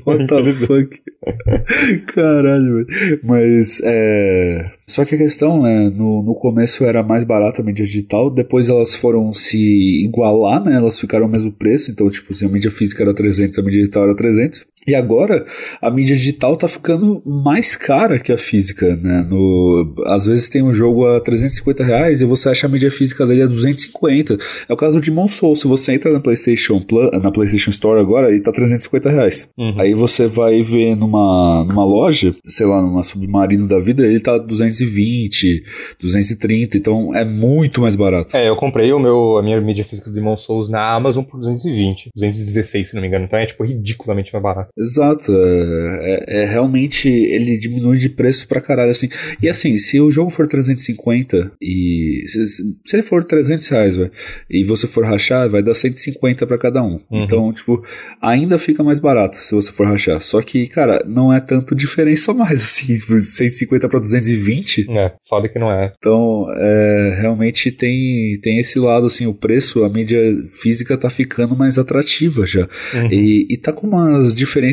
[0.46, 2.06] What the fuck?
[2.14, 3.20] Caralho, velho.
[3.24, 4.70] Mas, é...
[4.88, 8.70] Só que a questão, né, no, no começo era mais barata a mídia digital, depois
[8.70, 12.70] elas foram se igualar, né, elas ficaram ao mesmo preço, então, tipo, se a mídia
[12.70, 14.68] física era 300, a mídia digital era 300.
[14.88, 15.46] E agora,
[15.82, 19.94] a mídia digital tá ficando mais cara que a física, né, no...
[20.06, 23.44] Às vezes tem um jogo a 350 reais e você acha a mídia física dele
[23.44, 24.38] a 250.
[24.70, 28.00] É o caso do Demon Souls, se você entra na PlayStation Plus, na PlayStation Store
[28.00, 29.50] agora, ele tá 350 reais.
[29.58, 29.76] Uhum.
[29.80, 34.38] Aí você vai ver numa, numa loja, sei lá, numa Submarino da vida, ele tá
[34.38, 35.64] 200 220,
[36.00, 38.36] 230, então é muito mais barato.
[38.36, 41.40] É, eu comprei o meu, a minha mídia física do Demon Souls na Amazon por
[41.40, 44.70] 220, 216 se não me engano, então é tipo ridiculamente mais barato.
[44.78, 49.10] Exato, é, é, é realmente, ele diminui de preço pra caralho, assim,
[49.42, 54.12] e assim, se o jogo for 350 e, se, se ele for 300 reais, véio,
[54.50, 57.24] e você for rachar, vai dar 150 para cada um, uhum.
[57.24, 57.84] então, tipo,
[58.22, 62.34] ainda fica mais barato se você for rachar, só que, cara, não é tanto diferença
[62.36, 64.92] mais, assim, 150 para 220 20.
[64.92, 65.92] É, foda que não é.
[65.98, 71.56] Então, é, realmente tem, tem esse lado, assim, o preço, a mídia física tá ficando
[71.56, 72.68] mais atrativa já.
[72.94, 73.12] Uhum.
[73.12, 74.65] E, e tá com umas diferenças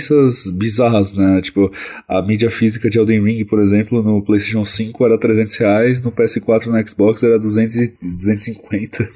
[0.56, 1.40] bizarras, né?
[1.42, 1.70] Tipo,
[2.08, 6.10] a mídia física de Elden Ring, por exemplo, no PlayStation 5 era 300 reais, no
[6.10, 9.02] PS4 no Xbox era 200 e 250.
[9.02, 9.08] Uhum.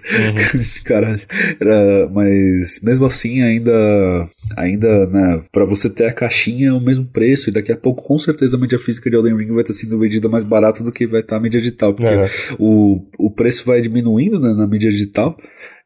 [0.85, 1.21] Caralho.
[1.61, 7.07] Era, mas mesmo assim, ainda, ainda, né, pra você ter a caixinha é o mesmo
[7.07, 9.73] preço, e daqui a pouco, com certeza, a mídia física de Elden Ring vai estar
[9.73, 12.29] sendo vendida mais barata barato do que vai estar a mídia digital, porque é.
[12.59, 15.37] o, o preço vai diminuindo né, na mídia digital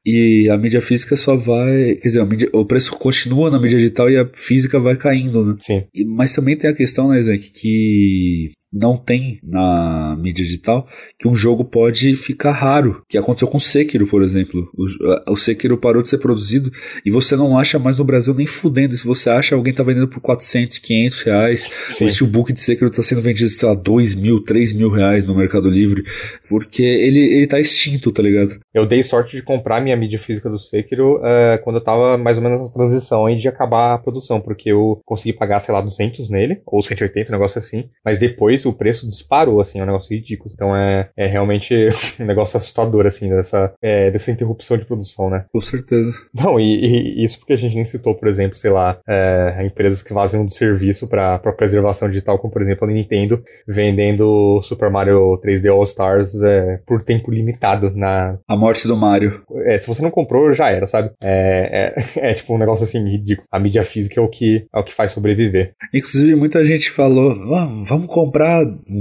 [0.05, 1.97] e a mídia física só vai.
[1.97, 5.57] Quer dizer, mídia, o preço continua na mídia digital e a física vai caindo, né?
[5.61, 5.85] Sim.
[5.95, 10.87] E, mas também tem a questão, né, Zé, que não tem na mídia digital
[11.19, 14.71] que um jogo pode ficar raro, que aconteceu com Sekiro, por exemplo.
[14.75, 16.71] O, o Sekiro parou de ser produzido
[17.05, 18.97] e você não acha mais no Brasil nem fudendo.
[18.97, 21.71] Se você acha, alguém tá vendendo por 400, 500 reais.
[21.93, 22.05] Sim.
[22.05, 25.35] O steelbook de Sekiro tá sendo vendido, sei lá, 2 mil, 3 mil reais no
[25.35, 26.05] Mercado Livre,
[26.49, 28.59] porque ele, ele tá extinto, tá ligado?
[28.73, 32.39] Eu dei sorte de comprar minha mídia física do Sekiro uh, quando eu tava mais
[32.39, 35.81] ou menos na transição aí de acabar a produção, porque eu consegui pagar, sei lá,
[35.81, 39.83] 200 nele, ou 180, um negócio assim, mas depois isso, o preço disparou, assim, é
[39.83, 40.51] um negócio ridículo.
[40.53, 41.75] Então é, é realmente
[42.21, 45.45] um negócio assustador, assim, dessa, é, dessa interrupção de produção, né?
[45.53, 46.11] Com certeza.
[46.35, 50.03] Não, e, e isso porque a gente nem citou, por exemplo, sei lá, é, empresas
[50.03, 55.41] que fazem um serviço para preservação digital, como por exemplo a Nintendo, vendendo Super Mario
[55.45, 58.39] 3D All Stars é, por tempo limitado na.
[58.49, 59.43] A morte do Mario.
[59.65, 61.11] É, se você não comprou, já era, sabe?
[61.23, 63.47] É, é, é tipo um negócio assim ridículo.
[63.51, 65.75] A mídia física é o que, é o que faz sobreviver.
[65.95, 68.50] Inclusive, muita gente falou: ah, vamos comprar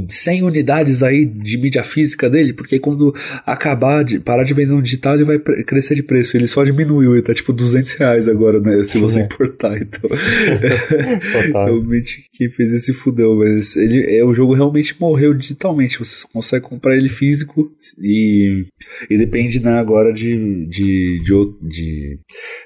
[0.07, 3.13] 100 unidades aí de mídia física dele, porque quando
[3.45, 6.35] acabar de parar de vender no digital, ele vai crescer de preço.
[6.35, 8.83] Ele só diminuiu, ele tá tipo 200 reais agora, né?
[8.83, 9.23] Se você é.
[9.23, 10.09] importar, então.
[11.65, 15.99] realmente quem fez esse fudeu, mas ele é o jogo realmente morreu digitalmente.
[15.99, 18.65] Você só consegue comprar ele físico e,
[19.09, 22.19] e depende né, agora de, de, de, de,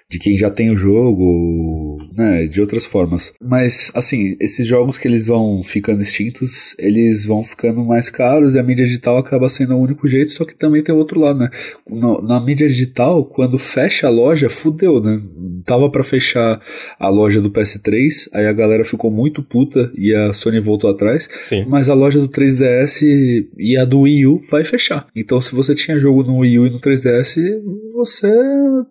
[0.10, 2.46] de quem já tem o jogo, né?
[2.46, 3.34] De outras formas.
[3.42, 8.60] Mas assim, esses jogos que eles vão ficando extintos, eles vão ficando mais caros e
[8.60, 11.50] a mídia digital acaba sendo o único jeito, só que também tem outro lado, né?
[11.90, 15.20] Na, na mídia digital, quando fecha a loja, fudeu, né?
[15.66, 16.60] Tava para fechar
[17.00, 21.28] a loja do PS3, aí a galera ficou muito puta e a Sony voltou atrás.
[21.46, 21.66] Sim.
[21.68, 23.02] Mas a loja do 3DS
[23.58, 25.08] e a do Wii U vai fechar.
[25.16, 27.62] Então se você tinha jogo no Wii U e no 3DS,
[27.94, 28.32] você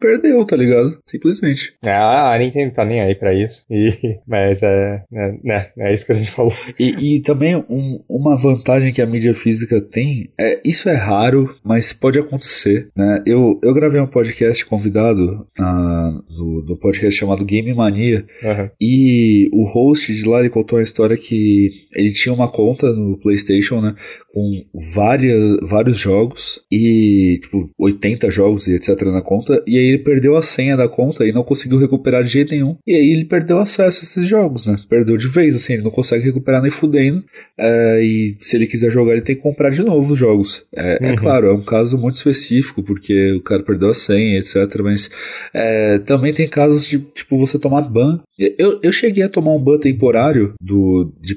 [0.00, 0.98] perdeu, tá ligado?
[1.04, 1.74] Simplesmente.
[1.84, 3.64] É, a Nintendo tá nem aí pra isso.
[3.70, 6.54] E, mas é, é, né, é isso que a gente falou.
[6.78, 11.56] E, e também um, uma vantagem que a mídia física tem é isso é raro,
[11.64, 12.88] mas pode acontecer.
[12.94, 13.22] Né?
[13.26, 18.70] Eu, eu gravei um podcast convidado uh, do, do podcast chamado Game Mania uhum.
[18.80, 23.18] e o host de lá ele contou uma história que ele tinha uma conta no
[23.18, 23.94] PlayStation, né,
[24.32, 29.98] com várias, vários jogos e tipo 80 jogos e etc na conta e aí ele
[29.98, 33.24] perdeu a senha da conta e não conseguiu recuperar de jeito nenhum e aí ele
[33.24, 34.76] perdeu acesso a esses jogos, né?
[34.88, 37.24] Perdeu de vez, assim, ele não consegue recuperar nem fudendo
[37.62, 40.64] é, e se ele quiser jogar ele tem que comprar de novo os jogos.
[40.74, 41.12] É, é uhum.
[41.12, 44.56] é claro, é um caso muito específico porque o cara perdeu a senha, etc.
[44.82, 45.08] Mas
[45.54, 48.20] é, também tem casos de tipo você tomar ban.
[48.58, 51.34] Eu, eu cheguei a tomar um ban temporário do, de,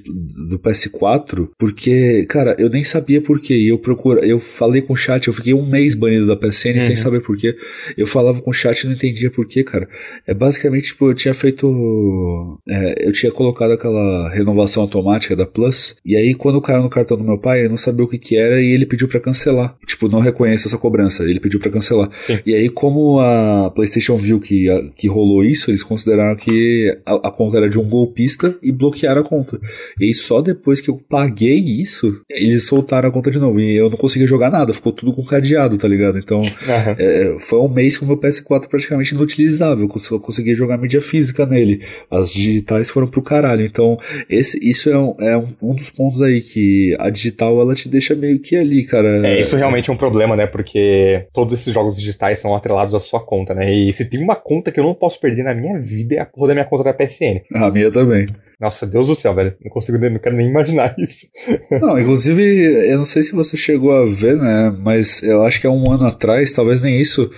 [0.49, 3.53] do PS4 porque, cara, eu nem sabia por quê.
[3.53, 6.81] Eu procuro, eu falei com o chat, eu fiquei um mês banido da PSN uhum.
[6.81, 7.55] sem saber por quê.
[7.95, 9.87] Eu falava com o chat e não entendia por quê, cara.
[10.25, 12.59] É basicamente, tipo, eu tinha feito.
[12.67, 15.95] É, eu tinha colocado aquela renovação automática da Plus.
[16.03, 18.37] E aí, quando caiu no cartão do meu pai, eu não sabia o que que
[18.37, 19.75] era e ele pediu para cancelar.
[19.85, 21.23] Tipo, não reconheço essa cobrança.
[21.23, 22.09] Ele pediu para cancelar.
[22.21, 22.39] Sim.
[22.45, 27.27] E aí, como a PlayStation viu que, a, que rolou isso, eles consideraram que a,
[27.27, 29.59] a conta era de um golpista e bloquearam a conta.
[29.99, 33.59] E aí, só depois que eu paguei isso, eles soltaram a conta de novo.
[33.59, 36.17] E eu não conseguia jogar nada, ficou tudo com cadeado, tá ligado?
[36.17, 36.95] Então, uhum.
[36.97, 39.89] é, foi um mês com o meu PS4 praticamente inutilizável.
[40.11, 41.81] Eu conseguia jogar mídia física nele.
[42.09, 43.65] As digitais foram pro caralho.
[43.65, 43.97] Então,
[44.29, 47.87] esse, isso é, um, é um, um dos pontos aí que a digital ela te
[47.87, 49.27] deixa meio que ali, cara.
[49.27, 50.45] É, isso realmente é um problema, né?
[50.45, 53.73] Porque todos esses jogos digitais são atrelados à sua conta, né?
[53.73, 56.25] E se tem uma conta que eu não posso perder na minha vida é a
[56.25, 57.41] porra da minha conta da PSN.
[57.53, 58.27] A minha também.
[58.59, 59.55] Nossa, Deus do céu, velho.
[59.63, 61.27] Não consigo, não quero nem imaginar isso.
[61.69, 62.43] Não, inclusive,
[62.89, 64.75] eu não sei se você chegou a ver, né?
[64.79, 67.29] Mas eu acho que há um ano atrás, talvez nem isso,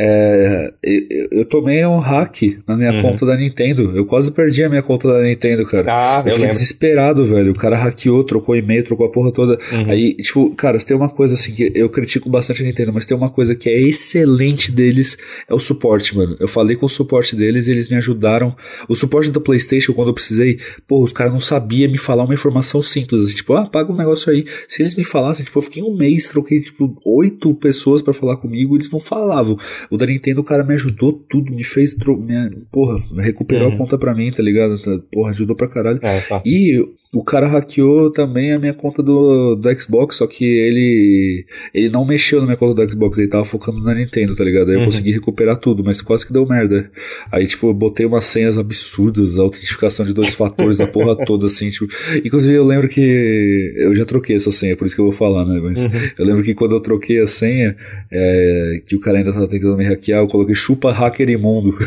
[0.00, 3.02] é, eu, eu, tomei um hack na minha uhum.
[3.02, 3.96] conta da Nintendo.
[3.96, 5.86] Eu quase perdi a minha conta da Nintendo, cara.
[5.88, 6.56] Ah, eu, eu fiquei lembro.
[6.56, 7.50] desesperado, velho.
[7.50, 9.58] O cara hackeou, trocou e-mail, trocou a porra toda.
[9.72, 9.90] Uhum.
[9.90, 13.16] Aí, tipo, cara, tem uma coisa assim que eu critico bastante a Nintendo, mas tem
[13.16, 16.36] uma coisa que é excelente deles, é o suporte, mano.
[16.38, 18.54] Eu falei com o suporte deles e eles me ajudaram.
[18.88, 22.34] O suporte do PlayStation, quando eu precisei, pô, os caras não sabiam me falar uma
[22.34, 23.24] informação simples.
[23.24, 24.44] Assim, tipo, ah, paga um negócio aí.
[24.68, 28.36] Se eles me falassem, tipo, eu fiquei um mês, troquei, tipo, oito pessoas para falar
[28.36, 29.58] comigo, eles não falavam.
[29.90, 31.96] O da Nintendo, o cara me ajudou tudo, me fez.
[32.18, 33.74] Minha, porra, recuperou uhum.
[33.74, 34.80] a conta pra mim, tá ligado?
[34.82, 35.98] Tá, porra, ajudou pra caralho.
[36.02, 36.42] É, tá.
[36.44, 41.88] E o cara hackeou também a minha conta do, do Xbox, só que ele ele
[41.88, 44.68] não mexeu na minha conta do Xbox, ele tava focando na Nintendo, tá ligado?
[44.68, 44.82] Aí uhum.
[44.82, 46.90] eu consegui recuperar tudo, mas quase que deu merda.
[47.32, 51.70] Aí, tipo, eu botei umas senhas absurdas, autentificação de dois fatores, a porra toda, assim,
[51.70, 51.86] tipo.
[52.22, 55.46] Inclusive, eu lembro que eu já troquei essa senha, por isso que eu vou falar,
[55.46, 55.60] né?
[55.62, 55.90] Mas uhum.
[56.18, 57.74] eu lembro que quando eu troquei a senha,
[58.12, 61.74] é, que o cara ainda tava tentando me hackear, eu coloquei chupa hacker imundo.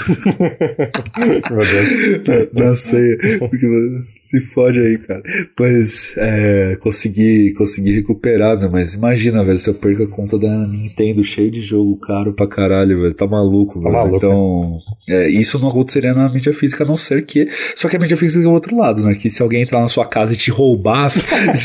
[1.51, 2.49] Meu Deus.
[2.53, 3.17] na senha.
[3.37, 3.67] Porque
[3.99, 5.23] se fode aí, cara cara.
[5.59, 8.69] Mas é, consegui, consegui recuperar, né?
[8.71, 12.47] Mas imagina, velho, se eu perco a conta da Nintendo cheio de jogo caro pra
[12.47, 13.13] caralho, velho.
[13.13, 13.93] Tá maluco, tá velho.
[13.93, 17.47] Maluco, então, é, isso não aconteceria na mídia física, a não ser que.
[17.75, 19.15] Só que a mídia física é o outro lado, né?
[19.15, 21.11] Que se alguém entrar na sua casa e te roubar.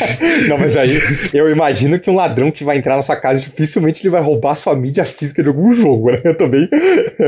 [0.49, 0.99] não, mas aí
[1.35, 4.53] eu imagino que um ladrão que vai entrar na sua casa dificilmente ele vai roubar
[4.53, 6.19] a sua mídia física de algum jogo, né?
[6.35, 6.69] Também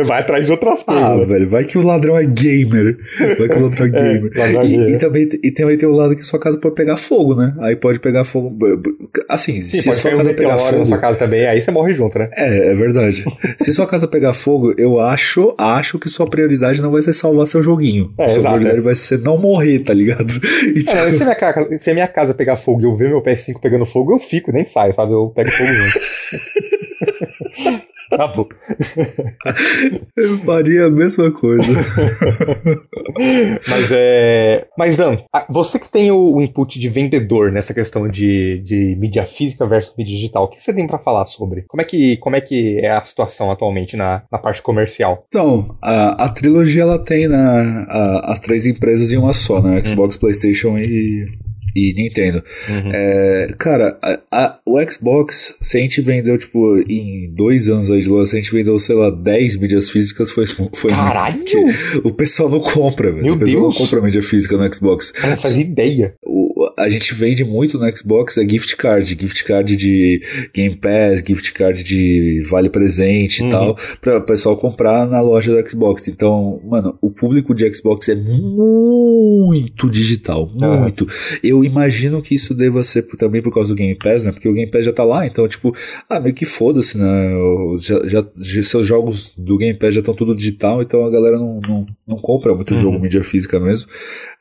[0.07, 1.05] vai atrás de outras coisas.
[1.05, 1.25] Ah, né?
[1.25, 2.97] velho, vai que o ladrão é gamer.
[3.39, 4.31] Vai que o ladrão é, é gamer.
[4.35, 6.97] É, e, e, também e também tem o lado falado que sua casa pode pegar
[6.97, 7.55] fogo, né?
[7.61, 8.57] Aí pode pegar fogo.
[9.29, 10.79] Assim, Sim, se sua casa pegar fogo.
[10.79, 12.31] na sua casa também, aí você morre junto, né?
[12.35, 13.25] É, é verdade.
[13.61, 17.47] se sua casa pegar fogo, eu acho, acho que sua prioridade não vai ser salvar
[17.47, 18.13] seu joguinho.
[18.19, 18.85] É, sua exato, prioridade é.
[18.85, 20.29] vai ser não morrer, tá ligado?
[20.69, 20.95] Então...
[20.95, 23.61] É, se, minha casa, se a minha casa pegar fogo e eu ver meu PS5
[23.61, 25.13] pegando fogo, eu fico, nem saio, sabe?
[25.13, 25.99] Eu pego fogo junto.
[28.13, 28.49] Acabou.
[30.17, 31.73] Eu faria a mesma coisa.
[33.69, 34.67] Mas é.
[34.77, 35.19] Mas, Dan,
[35.49, 40.17] você que tem o input de vendedor nessa questão de, de mídia física versus mídia
[40.17, 41.65] digital, o que você tem para falar sobre?
[41.69, 45.25] Como é, que, como é que é a situação atualmente na, na parte comercial?
[45.29, 47.37] Então, a, a trilogia ela tem né,
[47.89, 49.83] a, as três empresas em uma só, né?
[49.85, 50.21] Xbox, hum.
[50.21, 51.27] PlayStation e
[51.79, 52.43] e Nintendo.
[52.69, 52.91] Uhum.
[52.93, 58.01] É, cara, a, a, o Xbox, se a gente vendeu, tipo, em dois anos aí
[58.01, 61.39] de loja, se a gente vendeu, sei lá, 10 mídias físicas, foi, foi Caralho!
[62.05, 63.25] o pessoal não compra, velho.
[63.25, 63.79] Meu o pessoal Deus.
[63.79, 65.11] não compra mídia física no Xbox.
[65.11, 66.15] Cara, fazia ideia.
[66.25, 70.21] O, a gente vende muito no Xbox é gift card, gift card de
[70.53, 73.49] Game Pass, gift card de Vale Presente uhum.
[73.49, 76.09] e tal, pra o pessoal comprar na loja do Xbox.
[76.09, 81.03] Então, mano, o público de Xbox é muito digital, muito.
[81.05, 81.39] Uhum.
[81.43, 84.33] Eu imagino que isso deva ser também por causa do Game Pass, né?
[84.33, 85.75] Porque o Game Pass já tá lá, então, tipo,
[86.09, 87.31] ah, meio que foda-se, né?
[87.79, 91.39] Já, já, já, seus jogos do Game Pass já estão tudo digital, então a galera
[91.39, 92.81] não, não, não compra muito uhum.
[92.81, 93.89] jogo mídia física mesmo.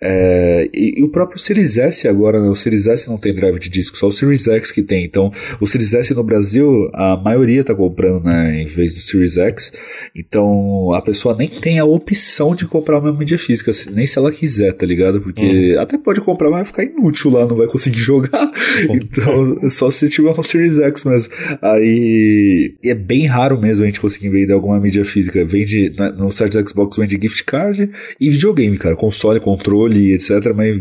[0.01, 2.49] É, e, e, o próprio Series S agora, né?
[2.49, 5.03] O Series S não tem drive de disco, só o Series X que tem.
[5.03, 8.61] Então, o Series S no Brasil, a maioria tá comprando, né?
[8.61, 9.73] Em vez do Series X.
[10.15, 14.31] Então, a pessoa nem tem a opção de comprar uma mídia física, nem se ela
[14.31, 15.21] quiser, tá ligado?
[15.21, 15.81] Porque uhum.
[15.81, 18.51] até pode comprar, mas vai ficar inútil útil lá, não vai conseguir jogar.
[18.89, 21.33] então, só se tiver um Series X mesmo.
[21.61, 25.43] Aí é bem raro mesmo a gente conseguir vender alguma mídia física.
[25.43, 27.89] Vende no site do Xbox vende gift card
[28.19, 30.53] e videogame, cara, console, controle, etc.
[30.55, 30.77] Mas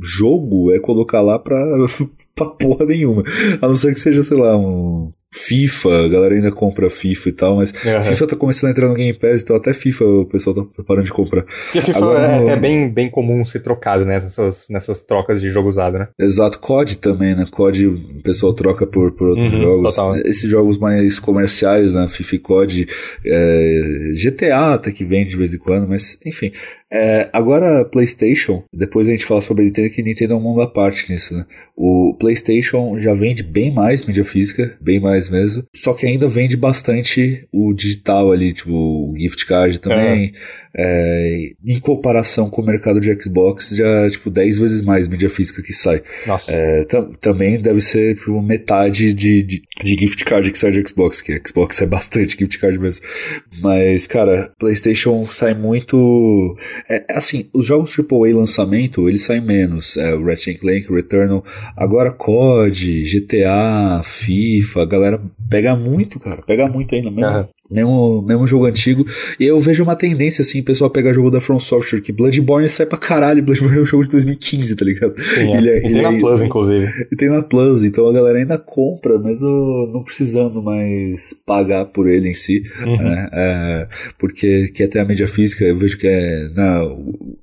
[0.00, 1.64] jogo é colocar lá pra,
[2.34, 3.22] pra porra nenhuma.
[3.60, 7.32] A não ser que seja, sei lá, um FIFA, a galera ainda compra FIFA e
[7.32, 8.04] tal, mas uhum.
[8.04, 11.06] FIFA tá começando a entrar no Game Pass, então até FIFA o pessoal tá parando
[11.06, 11.44] de comprar.
[11.74, 12.48] E a FIFA Agora, é, no...
[12.48, 16.08] é, bem, bem comum ser trocado né, nessas, nessas trocas de jogo usado, né?
[16.16, 17.46] Exato, COD também, né?
[17.50, 19.96] COD o pessoal troca por, por outros uhum, jogos.
[19.96, 20.16] Total.
[20.18, 22.06] Esses jogos mais comerciais, né?
[22.06, 22.88] FIFA e COD,
[23.26, 26.52] é, GTA até que vende de vez em quando, mas enfim.
[26.92, 30.68] É, agora, PlayStation, depois a gente fala sobre Nintendo, que Nintendo é um mundo à
[30.68, 31.44] parte nisso, né?
[31.76, 36.56] O PlayStation já vende bem mais mídia física, bem mais mesmo, só que ainda vende
[36.56, 40.32] bastante o digital ali, tipo, o gift card também.
[40.34, 40.64] É.
[40.76, 45.62] É, em comparação com o mercado de Xbox, já, tipo, 10 vezes mais mídia física
[45.62, 46.02] que sai.
[46.26, 46.50] Nossa.
[46.52, 46.84] É,
[47.20, 51.40] também deve ser, tipo, metade de, de, de, gift card que sai de Xbox, que
[51.46, 53.04] Xbox é bastante gift card mesmo.
[53.60, 56.56] Mas, cara, PlayStation sai muito
[56.88, 59.96] é, assim, os jogos AAA lançamento, eles saem menos.
[59.96, 61.44] É, o Ratchet Clank, Returnal.
[61.76, 65.13] Agora COD, GTA, FIFA, a galera
[65.48, 66.42] pega muito, cara.
[66.42, 67.38] Pega muito ainda mesmo.
[67.38, 67.48] Uhum.
[67.70, 69.06] Mesmo, mesmo jogo antigo.
[69.40, 72.68] E eu vejo uma tendência, assim, o pessoal pega jogo da From Software, que Bloodborne
[72.68, 73.42] sai pra caralho.
[73.42, 75.14] Bloodborne é um jogo de 2015, tá ligado?
[75.18, 75.56] Sim, é.
[75.56, 76.86] ele é, e tem na é, Plus, inclusive.
[77.10, 82.06] E tem na Plus, então a galera ainda compra, mesmo não precisando mais pagar por
[82.06, 82.62] ele em si.
[82.84, 82.96] Uhum.
[82.98, 83.30] Né?
[83.32, 86.48] É, porque quer ter a mídia física, eu vejo que é.
[86.54, 86.82] Na,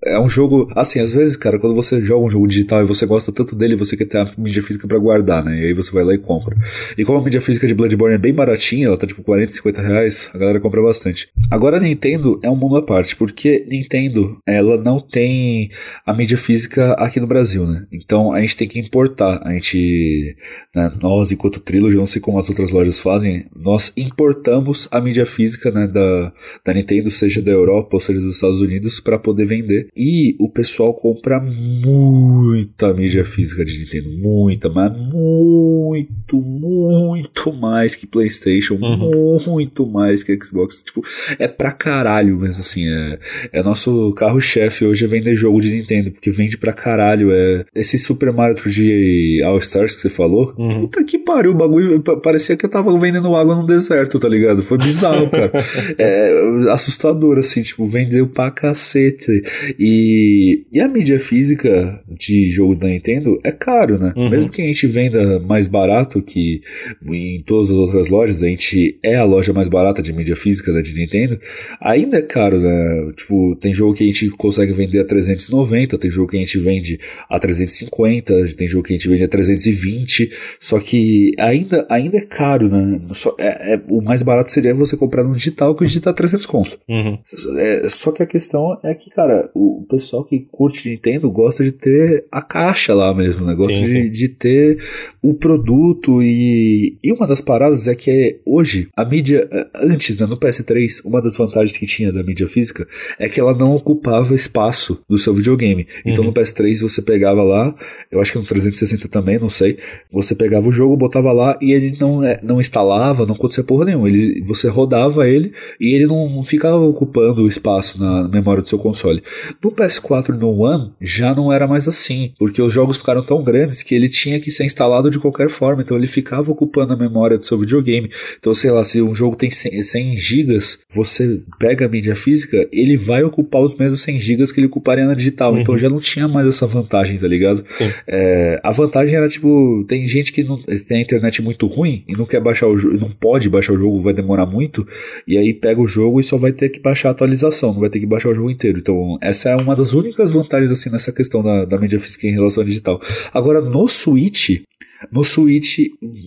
[0.06, 0.72] é um jogo.
[0.76, 3.76] Assim, às vezes, cara, quando você joga um jogo digital e você gosta tanto dele,
[3.76, 5.62] você quer ter a mídia física pra guardar, né?
[5.62, 6.56] E aí você vai lá e compra.
[6.96, 9.82] E como a mídia física de Bloodborne é bem baratinha, ela tá tipo 40, 50
[9.82, 11.30] reais a galera compra bastante.
[11.50, 15.70] Agora a Nintendo é um mundo à parte, porque Nintendo, ela não tem
[16.06, 17.86] a mídia física aqui no Brasil, né?
[17.92, 19.42] Então a gente tem que importar.
[19.46, 20.36] A gente,
[20.76, 25.26] né, nós, enquanto Trilogy, não sei como as outras lojas fazem, nós importamos a mídia
[25.26, 26.34] física né, da,
[26.66, 29.88] da Nintendo, seja da Europa ou seja dos Estados Unidos, para poder vender.
[29.96, 38.08] E o pessoal compra muita mídia física de Nintendo, muita, mas muito, muito mais que
[38.08, 39.40] PlayStation, uhum.
[39.46, 40.84] muito mais que Xbox.
[40.84, 41.02] Tipo,
[41.40, 42.88] é pra caralho mesmo, assim.
[42.88, 43.20] É,
[43.54, 47.32] é nosso carro-chefe hoje é vender jogo de Nintendo, porque vende pra caralho.
[47.32, 50.82] É, esse Super Mario 3D All Stars que você falou, uhum.
[50.82, 54.62] puta que pariu, o bagulho parecia que eu tava vendendo água no deserto, tá ligado?
[54.62, 55.52] Foi bizarro, cara.
[55.98, 59.42] é assustador, assim, tipo, vendeu pra cacete.
[59.78, 64.14] E, e a mídia física de jogo da Nintendo é caro, né?
[64.16, 64.30] Uhum.
[64.30, 66.62] Mesmo que a gente venda mais barato que
[67.06, 70.72] em todas as outras lojas, a gente é a loja mais barata de mídia física
[70.72, 71.40] da de Nintendo,
[71.80, 73.12] ainda é caro, né?
[73.16, 76.60] Tipo, tem jogo que a gente consegue vender a 390, tem jogo que a gente
[76.60, 82.18] vende a 350, tem jogo que a gente vende a 320, só que ainda, ainda
[82.18, 83.02] é caro, né?
[83.14, 86.16] Só, é, é o mais barato seria você comprar no digital, que o digital é
[86.16, 86.80] 300 conto.
[86.88, 87.18] Uhum.
[87.58, 91.72] É, só que a questão é que, cara, o, pessoal que curte Nintendo gosta de
[91.72, 93.56] ter a caixa lá mesmo, né?
[93.56, 94.10] Gosta sim, de, sim.
[94.10, 94.78] de ter
[95.22, 99.48] o produto e, e uma das paradas é que é, hoje a mídia,
[99.82, 102.88] antes, né, no PS3, uma das vantagens que tinha da mídia física
[103.20, 105.88] é que ela não ocupava espaço do seu videogame.
[106.06, 106.30] Então uhum.
[106.30, 107.74] no PS3 você pegava lá,
[108.12, 109.78] eu acho que no 360 também, não sei,
[110.12, 113.86] você pegava o jogo, botava lá e ele não, é, não instalava, não acontecia porra
[113.86, 114.08] nenhuma.
[114.08, 118.70] Ele, você rodava ele e ele não, não ficava ocupando o espaço na memória do
[118.70, 119.24] seu console.
[119.64, 123.44] No PS4 e no One já não era mais assim, porque os jogos ficaram tão
[123.44, 126.96] grandes que ele tinha que ser instalado de qualquer forma, então ele ficava ocupando a
[126.96, 128.10] memória do seu videogame.
[128.40, 132.68] Então, sei lá, se um jogo tem 100, 100 gigas, você pega a mídia física,
[132.72, 135.52] ele vai ocupar os mesmos 100 gigas que ele ocuparia na digital.
[135.52, 135.62] Então, uhum.
[135.62, 137.64] Então já não tinha mais essa vantagem, tá ligado?
[138.08, 142.14] É, a vantagem era tipo, tem gente que não, tem a internet muito ruim e
[142.14, 144.86] não quer baixar o jogo, não pode baixar o jogo, vai demorar muito,
[145.28, 147.90] e aí pega o jogo e só vai ter que baixar a atualização, não vai
[147.90, 148.80] ter que baixar o jogo inteiro.
[148.80, 152.32] Então, essa é uma das únicas vantagens assim nessa questão da, da mídia física em
[152.32, 153.00] relação ao digital.
[153.34, 154.62] Agora, no Switch,
[155.10, 155.80] no Switch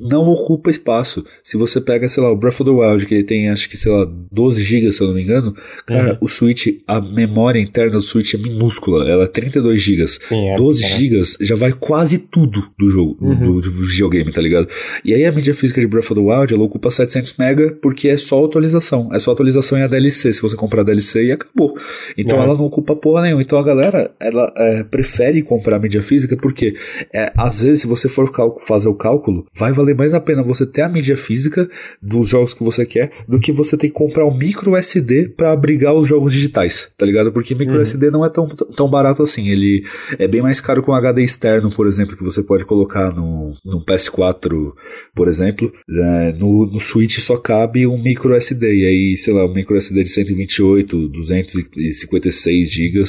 [0.09, 1.25] não ocupa espaço.
[1.43, 3.77] Se você pega, sei lá, o Breath of the Wild, que ele tem acho que,
[3.77, 5.55] sei lá, 12 GB, se eu não me engano,
[5.87, 6.19] cara, uhum.
[6.23, 10.05] o Switch, a memória interna do Switch é minúscula, ela é 32 GB.
[10.31, 13.53] É, 12 GB já vai quase tudo do jogo, uhum.
[13.53, 14.69] do, do, videogame, tá ligado?
[15.05, 18.09] E aí a mídia física de Breath of the Wild, ela ocupa 700 MB porque
[18.09, 19.11] é só atualização.
[19.13, 21.77] É só atualização e a DLC, se você comprar a DLC e acabou.
[22.17, 23.43] Então ela não ocupa porra nenhuma.
[23.43, 26.75] Então a galera, ela é, prefere comprar a mídia física porque
[27.13, 30.43] é, às vezes se você for calcular fazer o cálculo, vai valer mais a pena
[30.43, 31.69] você ter a mídia física
[32.01, 35.53] dos jogos que você quer do que você ter que comprar um micro SD para
[35.53, 37.33] abrigar os jogos digitais, tá ligado?
[37.33, 37.83] Porque micro uhum.
[37.83, 39.49] SD não é tão, tão barato assim.
[39.49, 39.83] Ele
[40.19, 43.81] é bem mais caro com HD externo, por exemplo, que você pode colocar no, no
[43.81, 44.73] PS4,
[45.15, 45.73] por exemplo.
[45.89, 48.67] É, no, no Switch só cabe um micro SD.
[48.67, 53.05] E aí, sei lá, um micro SD de 128, 256 GB,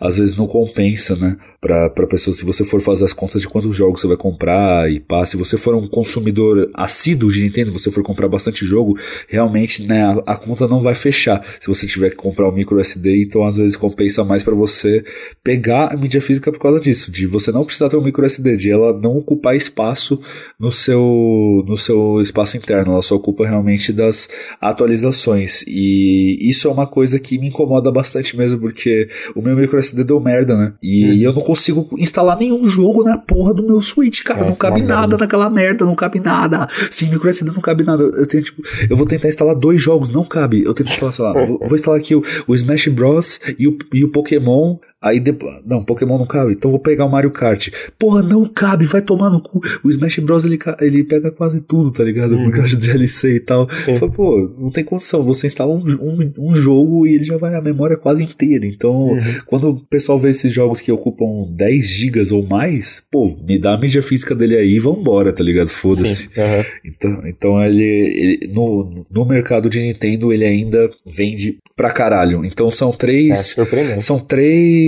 [0.00, 1.36] às vezes não compensa, né?
[1.60, 4.90] Pra, pra pessoa, se você for fazer as contas de quantos jogos você vai comprar
[4.98, 9.82] pá, se você for um consumidor assíduo de Nintendo, você for comprar bastante jogo, realmente
[9.82, 12.80] né, a, a, conta não vai fechar se você tiver que comprar o um micro
[12.80, 15.04] SD, então às vezes compensa mais para você
[15.42, 18.56] pegar a mídia física por causa disso, de você não precisar ter um micro SD,
[18.56, 20.20] de ela não ocupar espaço
[20.58, 24.28] no seu, no seu espaço interno, ela só ocupa realmente das
[24.60, 25.62] atualizações.
[25.66, 30.04] E isso é uma coisa que me incomoda bastante mesmo, porque o meu micro SD
[30.04, 30.72] deu merda, né?
[30.82, 31.14] E hum.
[31.14, 34.82] eu não consigo instalar nenhum jogo na porra do meu Switch, cara, é, não cabe
[34.88, 36.68] nada naquela merda, não cabe nada.
[36.90, 38.02] Sim, micro SD não cabe nada.
[38.02, 40.62] Eu tenho, tipo, eu vou tentar instalar dois jogos, não cabe.
[40.64, 43.40] Eu tento instalar, sei lá, vou, vou instalar aqui o, o Smash Bros.
[43.58, 45.54] e o, e o Pokémon Aí depois.
[45.64, 46.52] Não, Pokémon não cabe.
[46.52, 47.68] Então vou pegar o Mario Kart.
[47.96, 49.60] Porra, não cabe, vai tomar no cu.
[49.84, 50.44] O Smash Bros.
[50.44, 52.32] ele, ele pega quase tudo, tá ligado?
[52.34, 52.44] Uhum.
[52.44, 53.68] Por causa de DLC e tal.
[53.68, 55.22] Fala, pô, não tem condição.
[55.22, 58.66] Você instala um, um, um, jogo e ele já vai a memória quase inteira.
[58.66, 59.20] Então, uhum.
[59.46, 63.74] quando o pessoal vê esses jogos que ocupam 10 gigas ou mais, pô, me dá
[63.74, 65.68] a mídia física dele aí e vambora, tá ligado?
[65.68, 66.26] Foda-se.
[66.26, 66.64] Uhum.
[66.84, 72.44] Então, então ele, ele, no, no mercado de Nintendo ele ainda vende pra caralho.
[72.44, 73.56] Então são três.
[73.56, 74.87] É são três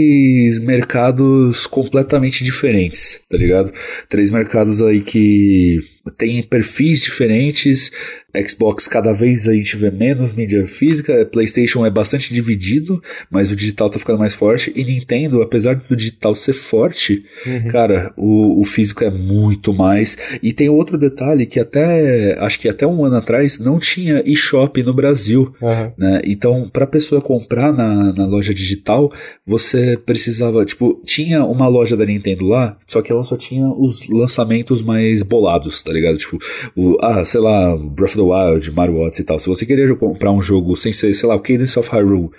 [0.63, 3.73] mercados completamente diferentes, tá ligado?
[4.09, 5.81] Três mercados aí que
[6.17, 7.91] têm perfis diferentes,
[8.49, 13.57] Xbox cada vez a gente vê menos mídia física, PlayStation é bastante dividido, mas o
[13.57, 14.73] digital tá ficando mais forte.
[14.75, 17.69] E Nintendo, apesar do digital ser forte, uhum.
[17.69, 20.17] cara, o, o físico é muito mais.
[20.43, 24.83] E tem outro detalhe que até acho que até um ano atrás não tinha eShop
[24.83, 25.93] no Brasil, uhum.
[25.99, 26.23] né?
[26.25, 29.13] Então, para pessoa comprar na, na loja digital,
[29.45, 34.09] você precisava, tipo, tinha uma loja da Nintendo lá, só que ela só tinha os
[34.09, 36.19] lançamentos mais bolados, tá ligado?
[36.19, 36.39] Tipo,
[36.77, 40.33] o, ah, sei lá, Breath the Wild, Mario Odyssey e tal, se você queria comprar
[40.33, 42.31] um jogo sem ser, sei lá, o Cadence of Hyrule,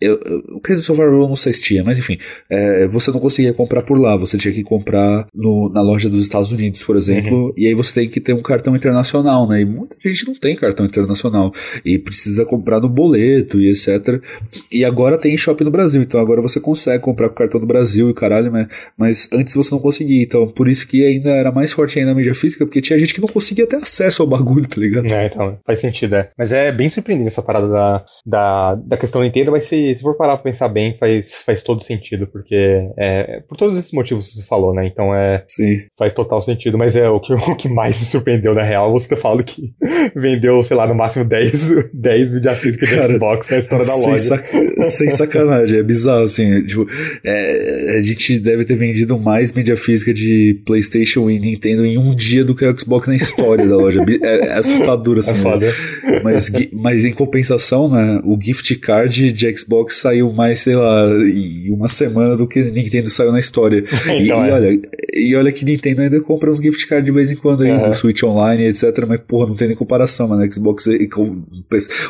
[0.00, 0.14] eu,
[0.54, 2.18] o Cadence of Hyrule não sei se tinha, mas enfim,
[2.50, 6.22] é, você não conseguia comprar por lá, você tinha que comprar no, na loja dos
[6.22, 7.52] Estados Unidos, por exemplo, uhum.
[7.56, 9.60] e aí você tem que ter um cartão internacional, né?
[9.60, 11.52] E muita gente não tem cartão internacional
[11.84, 14.22] e precisa comprar no boleto e etc.
[14.70, 18.10] E agora tem shopping no Brasil, então agora você consegue comprar com cartão do Brasil
[18.10, 21.72] e caralho, mas, mas antes você não conseguia, então por isso que ainda era mais
[21.72, 24.66] forte ainda a mídia física, porque tinha gente que não conseguia ter acesso ao bagulho,
[24.66, 25.12] tá ligado?
[25.12, 26.30] É, então, faz sentido, é.
[26.36, 30.16] Mas é bem surpreendente essa parada da, da, da questão inteira, mas se, se for
[30.16, 34.34] parar pra pensar bem, faz, faz todo sentido, porque é, por todos esses motivos que
[34.34, 34.86] você falou, né?
[34.86, 35.44] Então é.
[35.46, 35.78] Sim.
[35.96, 39.08] Faz total sentido, mas é o que, o que mais me surpreendeu, na real, você
[39.08, 39.72] ter falado que
[40.16, 44.42] vendeu, sei lá, no máximo 10, 10 mídia física de Xbox na história da loja.
[44.84, 46.64] Sem sacanagem, é bizarro, assim.
[46.64, 46.86] Tipo,
[47.24, 52.14] é, a gente deve ter vendido mais mídia física de PlayStation e Nintendo em um
[52.14, 54.04] dia do que o Xbox na história da loja.
[54.22, 55.32] É, é assustador, assim.
[55.32, 55.66] É foda.
[55.66, 56.20] Né?
[56.22, 61.70] Mas, mas em compensação, né, o gift card de Xbox saiu mais, sei lá, em
[61.70, 63.84] uma semana do que Nintendo saiu na história.
[64.04, 64.48] então, e, é.
[64.48, 64.80] e, olha,
[65.14, 67.90] e olha que Nintendo ainda compra uns gift cards de vez em quando aí, uhum.
[67.90, 69.04] do Switch Online, etc.
[69.06, 70.50] Mas, porra, não tem nem comparação, mano.
[70.50, 70.86] Xbox,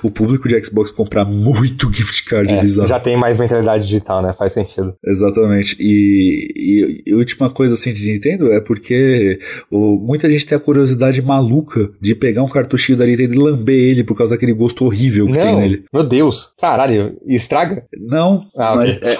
[0.03, 2.89] o público de Xbox comprar muito gift card é, bizarro.
[2.89, 4.35] Já tem mais mentalidade digital, né?
[4.37, 4.95] Faz sentido.
[5.05, 5.77] Exatamente.
[5.79, 9.39] E, e, e, a última coisa assim de Nintendo é porque
[9.71, 13.91] o, muita gente tem a curiosidade maluca de pegar um cartuchinho da Nintendo e lamber
[13.91, 15.85] ele por causa daquele gosto horrível que não, tem nele.
[15.93, 17.85] Meu Deus, caralho, estraga?
[17.99, 19.11] Não, ah, mas okay.
[19.11, 19.19] é,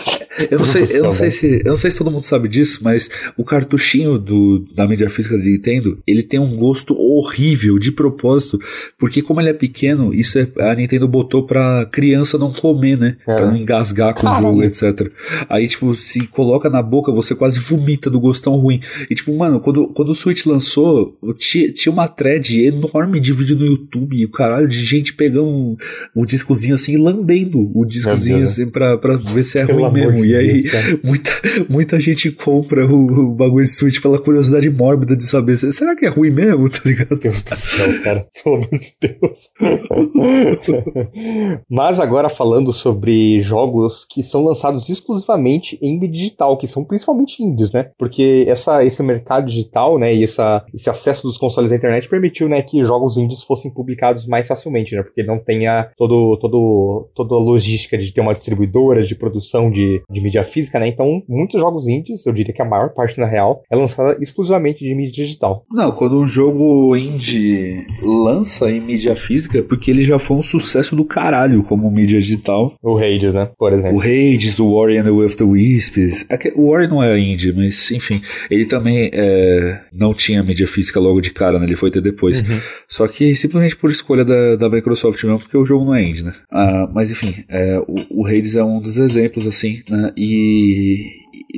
[0.51, 2.81] eu não sei, eu não sei se, eu não sei se todo mundo sabe disso,
[2.83, 7.91] mas o cartuchinho do, da mídia física da Nintendo, ele tem um gosto horrível de
[7.93, 8.59] propósito,
[8.99, 13.17] porque como ele é pequeno, isso é, a Nintendo botou pra criança não comer, né?
[13.27, 13.35] É.
[13.37, 14.49] Pra não engasgar com Caramba.
[14.49, 15.11] o jogo, etc.
[15.49, 18.81] Aí, tipo, se coloca na boca, você quase vomita do gostão ruim.
[19.09, 23.57] E, tipo, mano, quando, quando o Switch lançou, tinha, tinha uma thread enorme de vídeo
[23.57, 25.77] no YouTube e o caralho de gente pegando um,
[26.17, 29.93] um discozinho assim e lambendo o discozinho assim pra, pra ver se é Pelo ruim
[29.93, 30.23] mesmo.
[30.23, 31.31] De e aí, Deus, muita,
[31.69, 36.07] muita gente compra o, o bagulho de Switch pela curiosidade mórbida de saber será que
[36.07, 37.19] é ruim mesmo, tá ligado?
[37.19, 38.27] Deus do céu, cara.
[38.43, 39.51] Pelo amor de Deus.
[41.69, 47.73] Mas agora falando sobre jogos que são lançados exclusivamente em digital, que são principalmente indies,
[47.73, 47.91] né?
[47.99, 52.49] Porque essa, esse mercado digital, né, e essa, esse acesso dos consoles à internet permitiu,
[52.49, 55.03] né, que jogos indies fossem publicados mais facilmente, né?
[55.03, 60.03] Porque não tenha todo, todo, toda a logística de ter uma distribuidora de produção de,
[60.11, 60.89] de mídia física, né?
[60.89, 64.81] Então, muitos jogos indies, eu diria que a maior parte, na real, é lançada exclusivamente
[64.81, 65.65] de mídia digital.
[65.71, 70.95] Não, quando um jogo indie lança em mídia física, porque ele já foi um sucesso
[70.97, 72.75] do caralho como mídia digital.
[72.83, 73.51] O Hades, né?
[73.59, 73.99] Por exemplo.
[73.99, 76.27] O Hades, o Warrior and the Will of the Wisps.
[76.31, 81.01] É o Warrior não é indie, mas enfim, ele também é, não tinha mídia física
[81.09, 81.67] logo de cara, né?
[81.67, 82.41] Ele foi ter depois.
[82.41, 82.61] Uhum.
[82.87, 86.25] Só que simplesmente por escolha da, da Microsoft mesmo, porque o jogo não é indie,
[86.25, 86.35] né?
[86.51, 90.13] Ah, mas enfim, é, o, o Hades é um dos exemplos, assim, né?
[90.17, 90.99] E,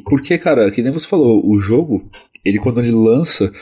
[0.05, 2.09] porque, cara, que nem você falou, o jogo,
[2.44, 3.53] ele quando ele lança,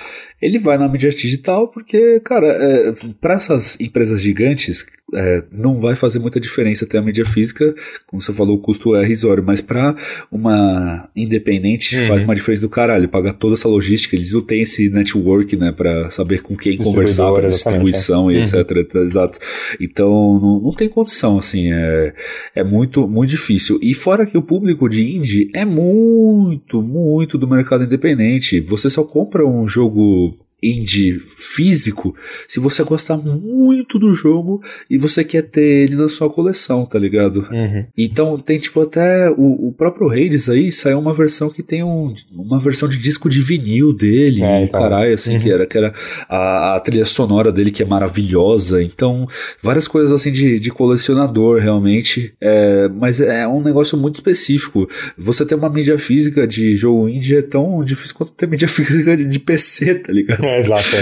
[0.40, 5.94] ele vai na mídia digital porque, cara, é, para essas empresas gigantes, é, não vai
[5.94, 7.74] fazer muita diferença ter a mídia física,
[8.06, 9.94] como você falou, o custo é irrisório, mas para
[10.30, 12.06] uma independente uhum.
[12.06, 15.72] faz uma diferença do caralho, pagar toda essa logística, eles não têm esse network, né,
[15.72, 18.34] para saber com quem conversar, para distribuição é.
[18.34, 18.42] e uhum.
[18.42, 19.38] etc, exato.
[19.80, 22.12] Então, não, não tem condição, assim, é,
[22.54, 23.78] é muito, muito difícil.
[23.82, 29.04] E fora que o público de indie é muito, muito do mercado independente, você só
[29.04, 32.14] compra um jogo indie físico
[32.46, 36.98] se você gostar muito do jogo e você quer ter ele na sua coleção, tá
[36.98, 37.46] ligado?
[37.50, 37.86] Uhum.
[37.96, 42.12] Então tem tipo até o, o próprio Hades aí saiu uma versão que tem um,
[42.32, 44.80] uma versão de disco de vinil dele, é, então.
[44.80, 45.40] caralho, assim, uhum.
[45.40, 45.92] que era, que era
[46.28, 48.82] a, a, trilha sonora dele que é maravilhosa.
[48.82, 49.26] Então,
[49.62, 52.32] várias coisas assim de, de colecionador realmente.
[52.40, 54.88] É, mas é um negócio muito específico.
[55.16, 59.16] Você ter uma mídia física de jogo indie é tão difícil quanto ter mídia física
[59.16, 60.47] de, de PC, tá ligado?
[60.48, 60.96] É, exato.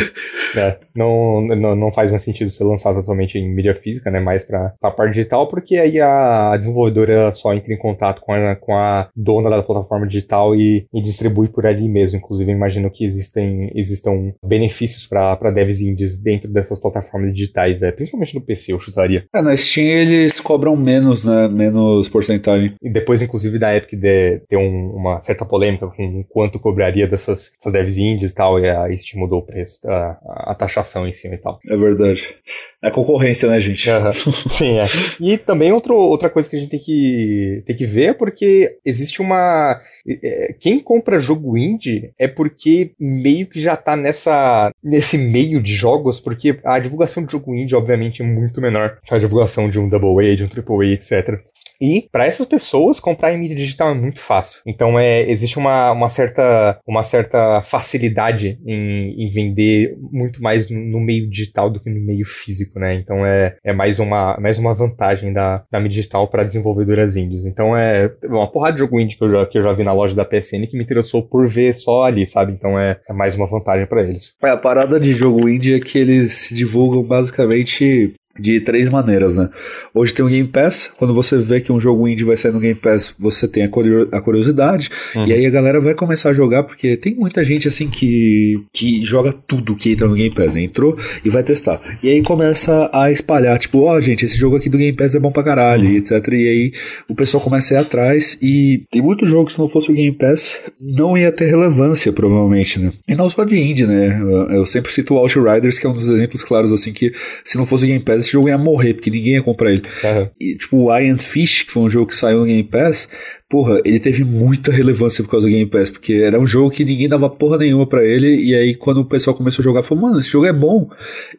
[0.56, 0.78] É.
[0.96, 4.20] Não, não, não faz mais sentido ser lançado totalmente em mídia física, né?
[4.20, 8.56] Mais pra, pra parte digital, porque aí a desenvolvedora só entra em contato com a,
[8.56, 12.18] com a dona da plataforma digital e, e distribui por ali mesmo.
[12.18, 18.34] Inclusive, imagino que existem, existam benefícios para devs indies dentro dessas plataformas digitais, é, principalmente
[18.34, 19.24] no PC, eu chutaria.
[19.34, 21.48] É, na Steam eles cobram menos, né?
[21.48, 22.74] Menos porcentagem.
[22.82, 27.52] E depois, inclusive, da Epic de, ter um, uma certa polêmica com quanto cobraria dessas,
[27.52, 31.12] dessas devs indies e tal, e a Steam mudou o preço, a, a taxação em
[31.12, 31.58] cima e tal.
[31.68, 32.36] É verdade.
[32.82, 33.88] É concorrência, né, gente?
[33.90, 34.32] Uhum.
[34.50, 34.84] Sim, é.
[35.20, 38.78] E também outro, outra coisa que a gente tem que, tem que ver é porque
[38.84, 39.80] existe uma.
[40.22, 45.74] É, quem compra jogo indie é porque meio que já tá nessa, nesse meio de
[45.74, 49.78] jogos, porque a divulgação de jogo indie, obviamente, é muito menor que a divulgação de
[49.78, 51.40] um Double A, de um Triple A, etc.
[51.80, 54.60] E para essas pessoas, comprar em mídia digital é muito fácil.
[54.66, 61.00] Então é, existe uma, uma, certa, uma certa facilidade em, em vender muito mais no,
[61.00, 62.94] meio digital do que no meio físico, né?
[62.94, 67.44] Então é, é mais, uma, mais uma vantagem da, da mídia digital para desenvolvedoras indies.
[67.44, 69.92] Então é uma porrada de jogo indie que eu, já, que eu já vi na
[69.92, 72.52] loja da PSN que me interessou por ver só ali, sabe?
[72.52, 74.34] Então é, é mais uma vantagem para eles.
[74.42, 79.36] É, a parada de jogo indie é que eles se divulgam basicamente de três maneiras,
[79.36, 79.48] né?
[79.94, 82.60] Hoje tem o Game Pass, quando você vê que um jogo indie vai sair no
[82.60, 85.26] Game Pass, você tem a curiosidade, uhum.
[85.26, 89.04] e aí a galera vai começar a jogar, porque tem muita gente assim que, que
[89.04, 90.62] joga tudo que entra no Game Pass, né?
[90.62, 91.80] Entrou e vai testar.
[92.02, 95.14] E aí começa a espalhar, tipo, ó, oh, gente, esse jogo aqui do Game Pass
[95.14, 95.96] é bom pra caralho, uhum.
[95.96, 96.12] etc.
[96.28, 96.72] E aí
[97.08, 99.94] o pessoal começa a ir atrás, e tem muitos jogos que se não fosse o
[99.94, 102.92] Game Pass, não ia ter relevância, provavelmente, né?
[103.08, 104.20] E não só de indie, né?
[104.50, 107.12] Eu sempre cito o Outriders, que é um dos exemplos claros, assim, que
[107.44, 109.82] se não fosse o Game Pass, esse jogo ia morrer, porque ninguém ia comprar ele.
[110.04, 110.30] Uhum.
[110.40, 113.08] E, tipo, o Iron Fish, que foi um jogo que saiu no Game Pass,
[113.48, 116.84] porra, ele teve muita relevância por causa do Game Pass, porque era um jogo que
[116.84, 120.04] ninguém dava porra nenhuma para ele, e aí quando o pessoal começou a jogar, falou,
[120.04, 120.88] mano, esse jogo é bom.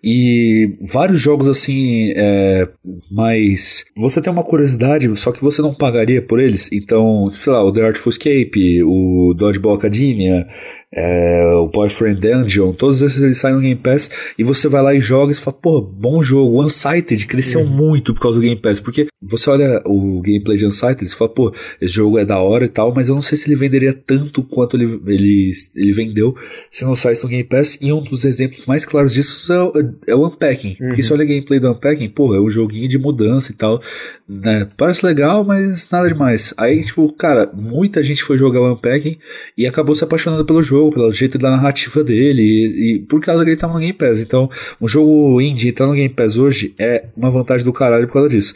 [0.03, 2.67] E vários jogos assim, é,
[3.11, 6.69] mas você tem uma curiosidade, só que você não pagaria por eles.
[6.71, 10.47] Então, sei lá, o The Artful Escape, o Dodgeball Academia,
[10.93, 14.93] é, o Boyfriend Dungeon, todos esses eles saem no Game Pass e você vai lá
[14.93, 16.63] e joga e fala, pô, bom jogo.
[16.63, 17.67] Unsighted cresceu uhum.
[17.67, 21.29] muito por causa do Game Pass, porque você olha o gameplay de Unsighted e fala,
[21.29, 23.93] pô, esse jogo é da hora e tal, mas eu não sei se ele venderia
[23.93, 26.35] tanto quanto ele, ele, ele vendeu
[26.69, 27.77] se não saísse no Game Pass.
[27.81, 29.73] E um dos exemplos mais claros disso é o,
[30.07, 30.77] é o Unpacking.
[30.79, 30.87] Uhum.
[30.87, 33.81] Porque se olha o gameplay do Unpacking, pô, é um joguinho de mudança e tal,
[34.27, 34.67] né?
[34.77, 36.53] Parece legal, mas nada demais.
[36.57, 39.17] Aí, tipo, cara, muita gente foi jogar o Unpacking
[39.57, 43.43] e acabou se apaixonando pelo jogo pelo jeito da narrativa dele, e, e por causa
[43.43, 44.21] que ele tá no Game Pass.
[44.21, 48.13] Então, um jogo indie entrar no Game Pass hoje é uma vantagem do caralho por
[48.13, 48.53] causa disso.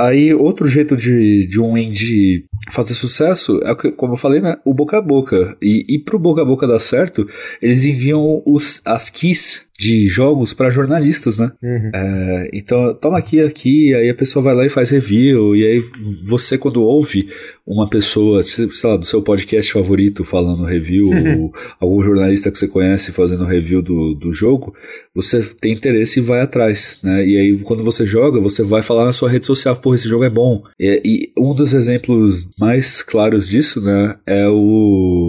[0.00, 4.56] Aí, outro jeito de, de um indie fazer sucesso é, como eu falei, né?
[4.64, 5.58] O boca a boca.
[5.60, 7.28] E, e pro boca a boca dar certo,
[7.60, 11.50] eles enviam os, as keys de jogos para jornalistas, né?
[11.62, 11.90] Uhum.
[11.94, 15.80] É, então, toma aqui, aqui, aí a pessoa vai lá e faz review, e aí
[16.28, 17.26] você, quando ouve
[17.66, 21.44] uma pessoa, sei lá, do seu podcast favorito falando review, uhum.
[21.80, 24.74] ou algum jornalista que você conhece fazendo review do, do jogo,
[25.14, 27.26] você tem interesse e vai atrás, né?
[27.26, 30.24] E aí, quando você joga, você vai falar na sua rede social, pô, esse jogo
[30.24, 30.62] é bom.
[30.78, 35.19] E, e um dos exemplos mais claros disso, né, é o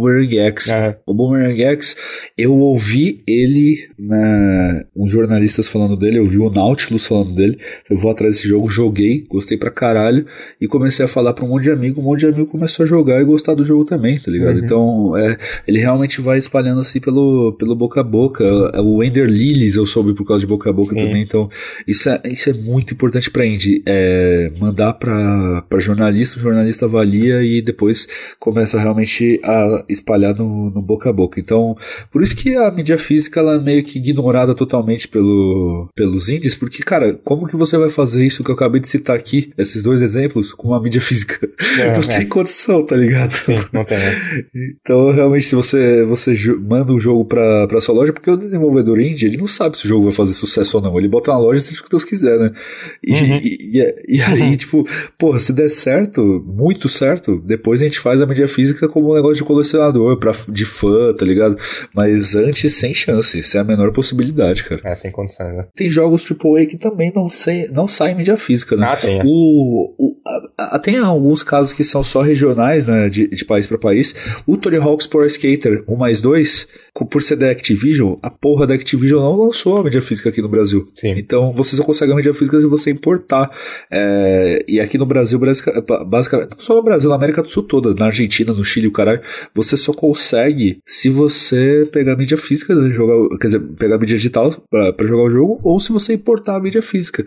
[0.00, 0.68] Boomerang X.
[0.68, 0.94] Uhum.
[1.06, 1.96] O Boomerang X,
[2.36, 7.96] eu ouvi ele né, uns jornalistas falando dele, eu vi o Nautilus falando dele, eu
[7.96, 10.26] vou atrás desse jogo, joguei, gostei pra caralho,
[10.60, 12.86] e comecei a falar pra um monte de amigo, um monte de amigo começou a
[12.86, 14.56] jogar e gostar do jogo também, tá ligado?
[14.56, 14.64] Uhum.
[14.64, 15.36] Então, é,
[15.66, 18.44] ele realmente vai espalhando assim pelo, pelo boca a boca.
[18.80, 21.06] O Ender Lilies eu soube por causa de boca a boca Sim.
[21.06, 21.48] também, então
[21.86, 26.86] isso é, isso é muito importante pra Indy, é mandar pra, pra jornalista, o jornalista
[26.86, 28.06] avalia e depois
[28.38, 31.40] começa realmente a espalhar no, no boca a boca.
[31.40, 31.76] Então,
[32.10, 36.82] por isso que a mídia física ela meio que ignorada totalmente pelo, pelos indies, porque,
[36.82, 40.02] cara, como que você vai fazer isso que eu acabei de citar aqui, esses dois
[40.02, 41.48] exemplos, com uma mídia física?
[41.78, 42.18] É, não é.
[42.18, 43.32] tem condição, tá ligado?
[43.32, 43.98] Sim, não tem.
[43.98, 44.44] Né?
[44.80, 49.00] Então, realmente, se você, você manda um jogo pra, pra sua loja, porque o desenvolvedor
[49.00, 50.98] indie, ele não sabe se o jogo vai fazer sucesso ou não.
[50.98, 52.52] Ele bota na loja e seja o que Deus quiser, né?
[53.02, 53.40] E, uhum.
[53.42, 54.56] e, e, e aí, uhum.
[54.56, 54.84] tipo,
[55.18, 59.14] porra, se der certo, muito certo, depois a gente faz a mídia física como um
[59.14, 59.44] negócio de
[59.74, 61.56] colecionador, pra, de fã, tá ligado?
[61.94, 63.42] Mas antes, sem chance.
[63.42, 64.80] Sem a menor possibilidade, cara.
[64.84, 65.66] É, sem condições, né?
[65.74, 68.86] Tem jogos AAA que também não, sei, não saem mídia física, né?
[68.86, 69.18] Ah, tem.
[69.18, 69.22] É.
[69.24, 70.16] O, o,
[70.56, 73.08] a, a, tem alguns casos que são só regionais, né?
[73.08, 74.14] De, de país para país.
[74.46, 76.68] O Tony Hawk's Pro Skater 1 mais 2,
[77.10, 80.48] por ser da Activision, a porra da Activision não lançou a mídia física aqui no
[80.48, 80.86] Brasil.
[80.94, 81.14] Sim.
[81.16, 83.50] Então você só consegue a mídia física se você importar.
[83.90, 87.94] É, e aqui no Brasil, basicamente, não só no Brasil, na América do Sul toda,
[87.94, 89.20] na Argentina, no Chile, o caralho,
[89.54, 93.98] você só consegue se você pegar a mídia física, né, jogar, quer dizer, pegar a
[93.98, 97.24] mídia digital para jogar o jogo, ou se você importar a mídia física.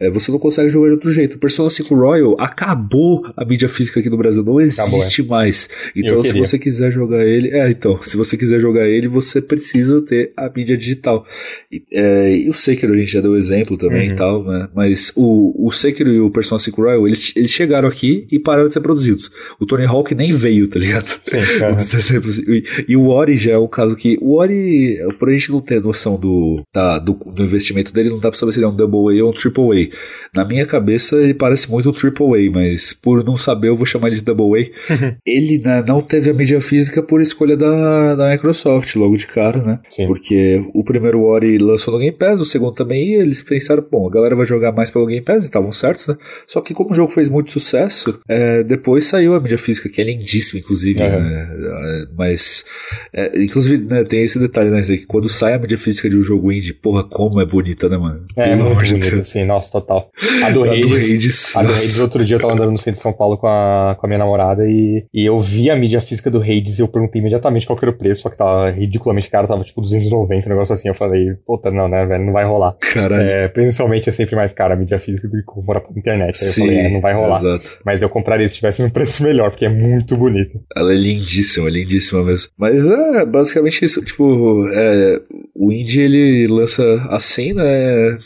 [0.00, 1.34] É, você não consegue jogar de outro jeito.
[1.36, 5.22] O Persona 5 Royal acabou a mídia física aqui no Brasil, não existe acabou, é.
[5.28, 5.68] mais.
[5.94, 10.02] Então, se você quiser jogar ele, é, então, se você quiser jogar ele, você precisa
[10.02, 11.24] ter a mídia digital.
[11.70, 14.14] E, é, o Sekiro a gente já deu exemplo também uhum.
[14.14, 14.68] e tal, né?
[14.74, 18.66] Mas o, o Sekiro e o Persona 5 Royal, eles, eles chegaram aqui e pararam
[18.66, 19.30] de ser produzidos.
[19.60, 21.06] O Tony Hawk nem veio, tá ligado?
[21.24, 21.38] Sim,
[22.48, 24.18] e, e, o Ori já é o caso que.
[24.20, 28.18] O Ori, por a gente não ter noção do, da, do, do, investimento dele, não
[28.18, 29.90] dá pra saber se ele é um Double A ou um Triple
[30.34, 30.38] A.
[30.38, 33.86] Na minha cabeça, ele parece muito um Triple A, mas por não saber, eu vou
[33.86, 35.16] chamar ele de Double A.
[35.24, 39.62] ele né, não teve a mídia física por escolha da, da Microsoft, logo de cara,
[39.62, 39.80] né?
[39.90, 40.06] Sim.
[40.06, 44.06] Porque o primeiro Ori lançou no Game Pass, o segundo também, e eles pensaram, bom,
[44.06, 46.16] a galera vai jogar mais pelo Game Pass, e estavam certos, né?
[46.46, 50.00] Só que como o jogo fez muito sucesso, é, depois saiu a mídia física, que
[50.00, 51.08] é lindíssima, inclusive, uhum.
[51.08, 51.56] né?
[51.60, 52.64] É, mas,
[53.12, 56.22] é, inclusive, né, tem esse detalhe, né, que quando sai a mídia física de um
[56.22, 58.26] jogo indie, porra, como é bonita, né, mano?
[58.36, 60.10] É, Pelo muito bonita, sim, nossa, total.
[60.44, 63.12] A do Hades, a do Hades, outro dia eu tava andando no centro de São
[63.12, 66.40] Paulo com a, com a minha namorada e, e eu vi a mídia física do
[66.40, 69.64] Hades e eu perguntei imediatamente qual era o preço, só que tava ridiculamente caro, tava
[69.64, 72.76] tipo 290, um negócio assim, eu falei, puta, não, né, velho, não vai rolar.
[72.80, 73.28] Caralho.
[73.28, 76.36] É, principalmente é sempre mais caro a mídia física do que comprar pela internet.
[76.42, 77.38] Aí sim, eu falei, é, não vai rolar.
[77.38, 77.78] Exato.
[77.84, 80.60] Mas eu compraria se tivesse um preço melhor, porque é muito bonito.
[80.76, 82.50] Ela é lindíssima, lindíssima mesmo.
[82.56, 85.22] Mas é basicamente isso, tipo, é,
[85.54, 88.18] o indie ele lança assim, né,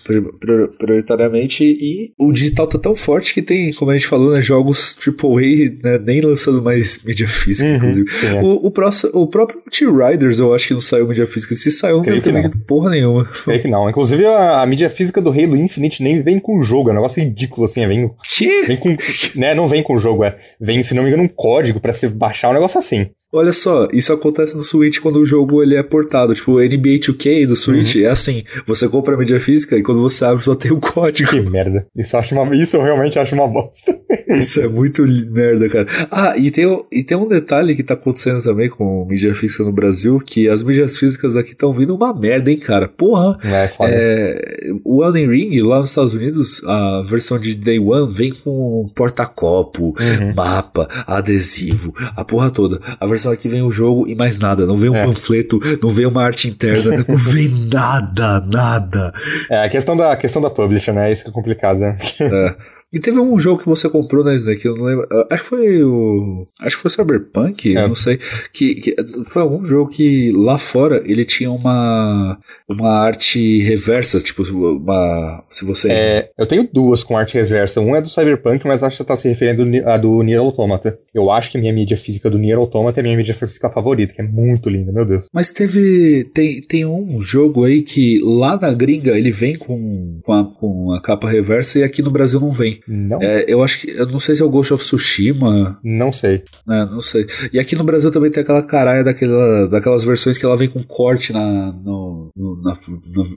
[0.79, 4.97] prioritariamente, e o digital tá tão forte que tem, como a gente falou, né, jogos
[4.99, 8.11] AAA, né, nem lançando mais mídia física, uhum, inclusive.
[8.11, 8.43] Sim, é.
[8.43, 11.55] o, o, próximo, o próprio T-Riders eu acho que não saiu mídia física.
[11.55, 13.25] Se saiu, não tem porra nenhuma.
[13.25, 13.89] Creio que não.
[13.89, 16.97] Inclusive, a, a, mídia física do Halo Infinite nem vem com o jogo, é um
[16.97, 18.11] negócio ridículo, assim, vem...
[18.37, 18.63] Que?
[18.63, 18.97] Vem com...
[19.37, 20.39] né, não vem com o jogo, é.
[20.61, 23.09] Vem, se não me engano, um código pra você baixar um negócio assim.
[23.35, 26.35] Olha só, isso acontece no Switch quando o jogo ele é portado.
[26.35, 28.03] Tipo, o NBA 2K do Switch uhum.
[28.03, 31.31] é assim: você compra a mídia física e quando você abre só tem o código.
[31.31, 31.87] Que merda.
[31.97, 33.99] Isso eu, acho uma, isso eu realmente acho uma bosta.
[34.29, 35.87] isso é muito merda, cara.
[36.11, 39.73] Ah, e tem, e tem um detalhe que tá acontecendo também com mídia física no
[39.73, 42.87] Brasil: que as mídias físicas aqui estão vindo uma merda, hein, cara.
[42.87, 43.39] Porra.
[43.45, 43.91] É, foda.
[43.91, 48.91] É, o Elden Ring, lá nos Estados Unidos, a versão de Day One vem com
[48.95, 50.35] porta-copo, uhum.
[50.35, 52.79] mapa, adesivo, a porra toda.
[53.01, 54.67] A versão aqui vem o jogo e mais nada.
[54.67, 55.05] Não vem um é.
[55.05, 59.13] panfleto, não vem uma arte interna, não vem nada, nada.
[59.49, 61.13] É, a questão da, a questão da publisher, né?
[61.13, 61.97] Isso que é complicado, né?
[62.21, 62.57] É.
[62.93, 65.09] E teve um jogo que você comprou na Snake, eu não lembro.
[65.31, 66.47] Acho que foi o.
[66.61, 67.85] Acho que foi Cyberpunk, é.
[67.85, 68.19] eu não sei.
[68.53, 72.39] Que, que, foi algum jogo que lá fora ele tinha uma.
[72.69, 75.43] Uma arte reversa, tipo, uma.
[75.49, 75.91] Se você.
[75.91, 77.81] É, eu tenho duas com arte reversa.
[77.81, 80.99] Um é do Cyberpunk, mas acho que você tá se referindo a do Nier Automata.
[81.15, 83.71] Eu acho que a minha mídia física do Nier Automata é a minha mídia física
[83.71, 85.27] favorita, que é muito linda, meu Deus.
[85.33, 86.31] Mas teve.
[86.35, 90.93] Tem, tem um jogo aí que lá na gringa ele vem com, com, a, com
[90.93, 92.82] a capa reversa e aqui no Brasil não vem.
[92.87, 93.23] Não.
[93.23, 93.91] É, eu acho que.
[93.91, 95.79] Eu não sei se é o Ghost of Tsushima.
[95.85, 96.43] Não sei.
[96.69, 97.27] É, não sei.
[97.53, 100.83] E aqui no Brasil também tem aquela caralha daquela, daquelas versões que ela vem com
[100.83, 102.77] corte na, no, no, na,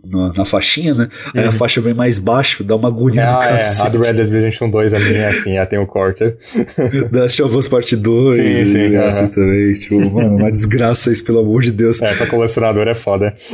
[0.06, 1.08] na, na, faixinha, né?
[1.34, 1.50] Aí uhum.
[1.50, 3.82] a faixa vem mais baixo, dá uma agonia ah, do cacete.
[3.82, 3.86] É.
[3.86, 6.36] A do Red Dead Redemption 2 a minha é assim, ela tem o corte.
[7.12, 8.38] da Shovels Part 2.
[8.38, 8.90] Sim, sim.
[8.90, 9.74] E assim também.
[9.74, 12.02] Tipo, mano, uma desgraça isso, pelo amor de Deus.
[12.02, 13.36] É, pra colecionador é foda.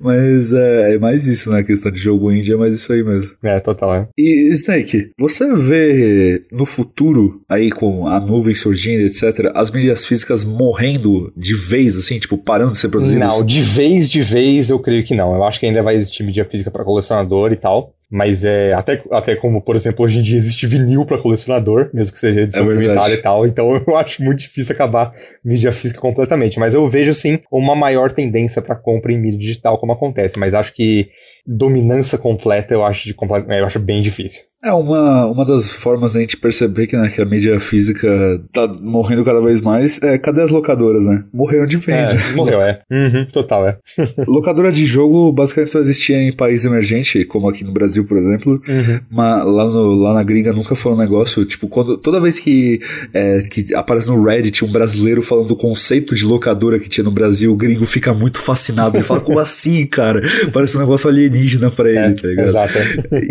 [0.00, 1.60] Mas é, é, mais isso, né?
[1.60, 3.32] A questão de jogo indie é mais isso aí mesmo.
[3.42, 4.08] É, total, é.
[4.16, 10.42] E, Snake, você vê no futuro, aí com a nuvem surgindo, etc., as mídias físicas
[10.44, 13.28] morrendo de vez, assim, tipo, parando de ser produzidas?
[13.28, 15.34] Não, de vez, de vez, eu creio que não.
[15.34, 17.94] Eu acho que ainda vai existir mídia física para colecionador e tal.
[18.10, 22.12] Mas é até, até como, por exemplo, hoje em dia existe vinil para colecionador, mesmo
[22.12, 23.46] que seja edição é limitada e tal.
[23.46, 25.12] Então eu acho muito difícil acabar
[25.44, 26.58] mídia física completamente.
[26.58, 30.38] Mas eu vejo sim uma maior tendência para compra em mídia digital, como acontece.
[30.40, 31.08] Mas acho que
[31.46, 33.16] dominância completa eu acho, de,
[33.58, 34.42] eu acho bem difícil.
[34.62, 38.06] É uma, uma das formas da gente perceber que, né, que a mídia física
[38.52, 40.02] tá morrendo cada vez mais.
[40.02, 41.24] É, cadê as locadoras, né?
[41.32, 42.22] Morreram de vez, é, né?
[42.36, 42.82] Morreu, é.
[42.90, 43.78] Uhum, total, é.
[44.28, 48.60] Locadora de jogo basicamente só existia em país emergente, como aqui no Brasil, por exemplo.
[48.68, 49.00] Uhum.
[49.10, 51.42] Mas lá, no, lá na gringa nunca foi um negócio.
[51.46, 52.80] Tipo, quando, toda vez que,
[53.14, 57.10] é, que aparece no Reddit um brasileiro falando do conceito de locadora que tinha no
[57.10, 58.94] Brasil, o gringo fica muito fascinado.
[58.94, 60.20] Ele fala, como assim, cara?
[60.52, 62.48] Parece um negócio alienígena pra ele, é, tá ligado?
[62.48, 62.78] Exato.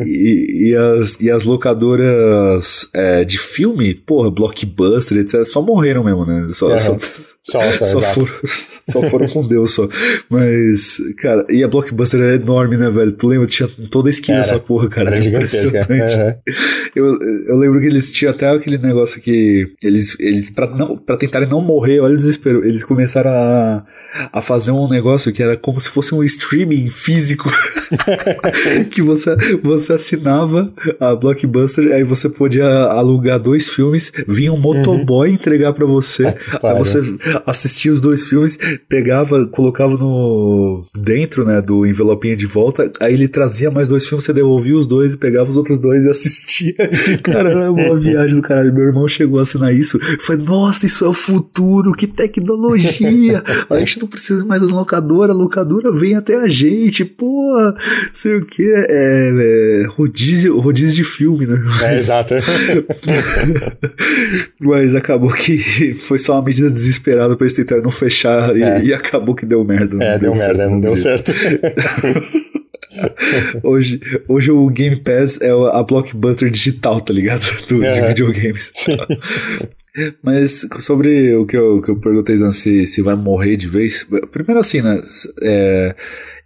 [0.05, 6.25] E, e as e as locadoras é, de filme, porra, blockbuster, etc., só morreram mesmo,
[6.25, 6.49] né?
[6.53, 6.79] Só, uhum.
[6.79, 6.97] só,
[7.43, 8.33] só, só, só, foram,
[8.89, 9.87] só foram com Deus só.
[10.29, 13.11] Mas, cara, e a blockbuster era enorme, né, velho?
[13.11, 13.47] Tu lembra?
[13.47, 15.15] Tinha toda a esquina essa porra, cara.
[15.15, 15.89] Era impressionante.
[15.89, 16.35] Uhum.
[16.95, 21.17] Eu, eu lembro que eles tinham até aquele negócio que eles, eles pra, não, pra
[21.17, 23.83] tentarem não morrer, olha o desespero, eles começaram a,
[24.33, 27.49] a fazer um negócio que era como se fosse um streaming físico
[28.91, 35.29] que você, você assinava a Blockbuster, aí você podia alugar dois filmes, vinha um motoboy
[35.29, 35.35] uhum.
[35.35, 37.01] entregar para você, aí você
[37.45, 43.27] assistia os dois filmes, pegava, colocava no dentro, né, do envelopinho de volta, aí ele
[43.27, 46.75] trazia mais dois filmes, você devolvia os dois e pegava os outros dois e assistia.
[47.23, 48.73] Cara, era uma viagem do caralho.
[48.73, 53.43] Meu irmão chegou a assinar isso, foi, nossa, isso é o futuro, que tecnologia!
[53.69, 57.55] a gente não precisa mais da locadora, a locadora vem até a gente, pô,
[58.13, 61.59] sei o que, é, é rodízio, rodízio de filme, né?
[61.63, 62.35] Mas, é, exato.
[64.59, 68.81] mas acabou que foi só uma medida desesperada pra eles tentarem não fechar é.
[68.81, 70.03] e, e, acabou que deu merda.
[70.03, 71.31] É, deu, deu merda, certo, não deu certo.
[73.63, 77.45] hoje, hoje o Game Pass é a blockbuster digital, tá ligado?
[77.67, 77.91] Do, é.
[77.91, 78.73] De videogames.
[80.23, 84.07] Mas sobre o que eu, que eu perguntei se, se vai morrer de vez.
[84.31, 85.01] Primeiro assim, né?
[85.41, 85.95] É,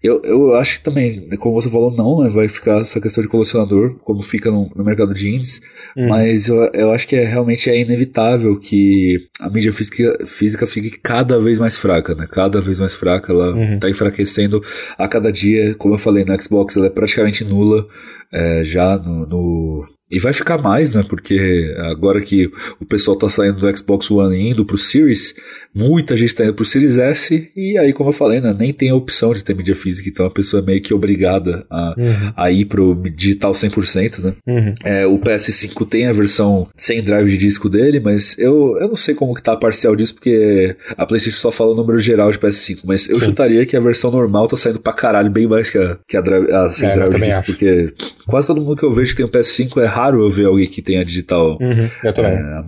[0.04, 2.30] eu, eu acho que também, como você falou, não, né?
[2.30, 5.62] Vai ficar essa questão de colecionador, como fica no, no mercado de indies.
[5.96, 6.10] Hum.
[6.10, 11.00] Mas eu, eu acho que é, realmente é inevitável que a mídia física, física fique
[11.02, 12.28] cada vez mais fraca, né?
[12.30, 13.32] Cada vez mais fraca.
[13.32, 13.80] Ela uhum.
[13.80, 14.62] tá enfraquecendo
[14.98, 15.74] a cada dia.
[15.76, 17.88] Como eu falei, no Xbox ela é praticamente nula
[18.34, 21.06] é, já no, no, E vai ficar mais, né?
[21.08, 22.50] Porque agora que
[22.80, 25.36] o pessoal tá saindo do Xbox One e indo pro Series,
[25.74, 28.52] muita gente tá indo pro Series S, e aí, como eu falei, né?
[28.58, 31.66] Nem tem a opção de ter mídia física, então a pessoa é meio que obrigada
[31.70, 32.34] a, uhum.
[32.36, 34.34] a ir pro digital 100%, né?
[34.48, 34.74] Uhum.
[34.84, 38.96] É, o PS5 tem a versão sem drive de disco dele, mas eu, eu não
[38.96, 42.32] sei como que tá a parcial disso, porque a PlayStation só fala o número geral
[42.32, 43.26] de PS5, mas eu Sim.
[43.26, 46.22] chutaria que a versão normal tá saindo pra caralho, bem mais que a, que a,
[46.22, 47.46] drive, a sem é, drive de disco, acho.
[47.46, 47.94] porque
[48.28, 50.68] Quase todo mundo que eu vejo que tem um PS5 é raro eu ver alguém
[50.68, 51.58] que tenha digital.
[51.60, 52.32] Uhum, eu também.
[52.32, 52.64] É, a,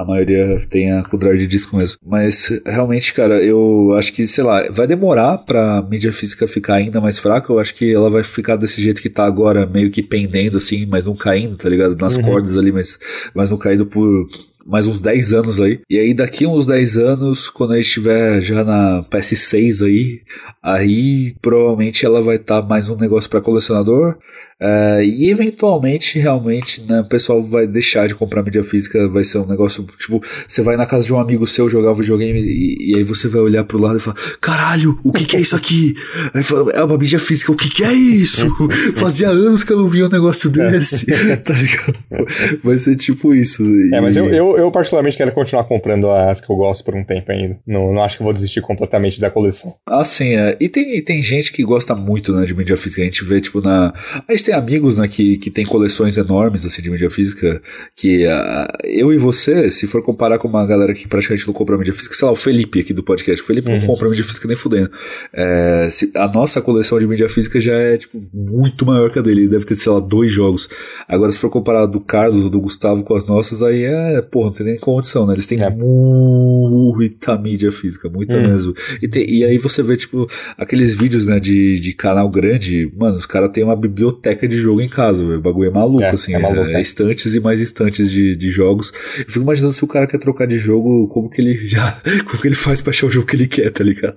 [0.00, 1.98] a, maioria tem a com drive de disco mesmo.
[2.04, 7.00] Mas realmente, cara, eu acho que, sei lá, vai demorar pra mídia física ficar ainda
[7.00, 7.52] mais fraca.
[7.52, 10.86] Eu acho que ela vai ficar desse jeito que tá agora, meio que pendendo assim,
[10.86, 11.96] mas não caindo, tá ligado?
[11.96, 12.22] Nas uhum.
[12.22, 12.98] cordas ali, mas,
[13.34, 14.28] mas não caindo por
[14.66, 15.80] mais uns 10 anos aí.
[15.88, 20.22] E aí daqui uns 10 anos, quando a gente estiver já na PS6 aí,
[20.62, 24.18] aí provavelmente ela vai estar tá mais um negócio para colecionador.
[24.60, 29.38] Uh, e eventualmente, realmente, né, o pessoal vai deixar de comprar mídia física, vai ser
[29.38, 32.96] um negócio, tipo, você vai na casa de um amigo seu jogar videogame e, e
[32.96, 35.94] aí você vai olhar pro lado e falar, caralho, o que que é isso aqui?
[36.34, 38.46] Aí fala, é uma mídia física, o que que é isso?
[38.96, 41.06] Fazia anos que eu não via um negócio desse,
[41.42, 42.60] tá ligado?
[42.62, 43.62] Vai ser tipo isso.
[43.62, 44.00] É, e...
[44.02, 47.32] mas eu, eu, eu, particularmente quero continuar comprando as que eu gosto por um tempo
[47.32, 47.58] ainda.
[47.66, 49.74] Não, não acho que vou desistir completamente da coleção.
[49.86, 50.54] Ah, sim, é.
[50.60, 53.00] E tem, tem gente que gosta muito, né, de mídia física.
[53.00, 53.94] A gente vê, tipo, na...
[54.28, 57.60] A gente amigos, né, que, que tem coleções enormes, assim, de mídia física,
[57.94, 61.76] que uh, eu e você, se for comparar com uma galera que praticamente não compra
[61.76, 63.78] mídia física, sei lá, o Felipe aqui do podcast, o Felipe uhum.
[63.78, 64.90] não compra mídia física nem fudendo.
[65.32, 69.22] É, se, a nossa coleção de mídia física já é, tipo, muito maior que a
[69.22, 70.68] dele, ele deve ter, sei lá, dois jogos.
[71.08, 74.44] Agora, se for comparar do Carlos ou do Gustavo com as nossas, aí é, pô,
[74.44, 75.70] não tem nem condição, né, eles têm é.
[75.70, 78.48] muita mídia física, muita uhum.
[78.48, 78.74] mesmo.
[79.02, 83.16] E, tem, e aí você vê, tipo, aqueles vídeos, né, de, de canal grande, mano,
[83.16, 85.38] os caras têm uma biblioteca de jogo em casa, véio.
[85.38, 88.36] o bagulho é maluco, é, assim, é, maluco, é, é, estantes e mais estantes de,
[88.36, 88.92] de jogos.
[89.18, 92.40] Eu fico imaginando se o cara quer trocar de jogo, como que ele já, como
[92.40, 94.16] que ele faz pra achar o jogo que ele quer, tá ligado?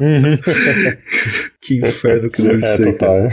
[0.00, 0.38] Uhum.
[1.60, 2.92] que inferno que deve é, ser.
[2.92, 3.30] Total.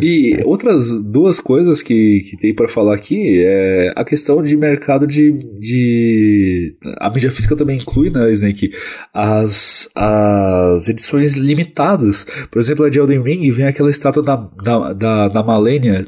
[0.00, 5.06] E outras duas coisas que, que tem para falar aqui é a questão de mercado
[5.06, 8.72] de, de a mídia física também inclui, né, Snake,
[9.12, 12.26] as, as edições limitadas.
[12.50, 15.42] Por exemplo, a de Elden Ring vem aquela estátua da, da, da, da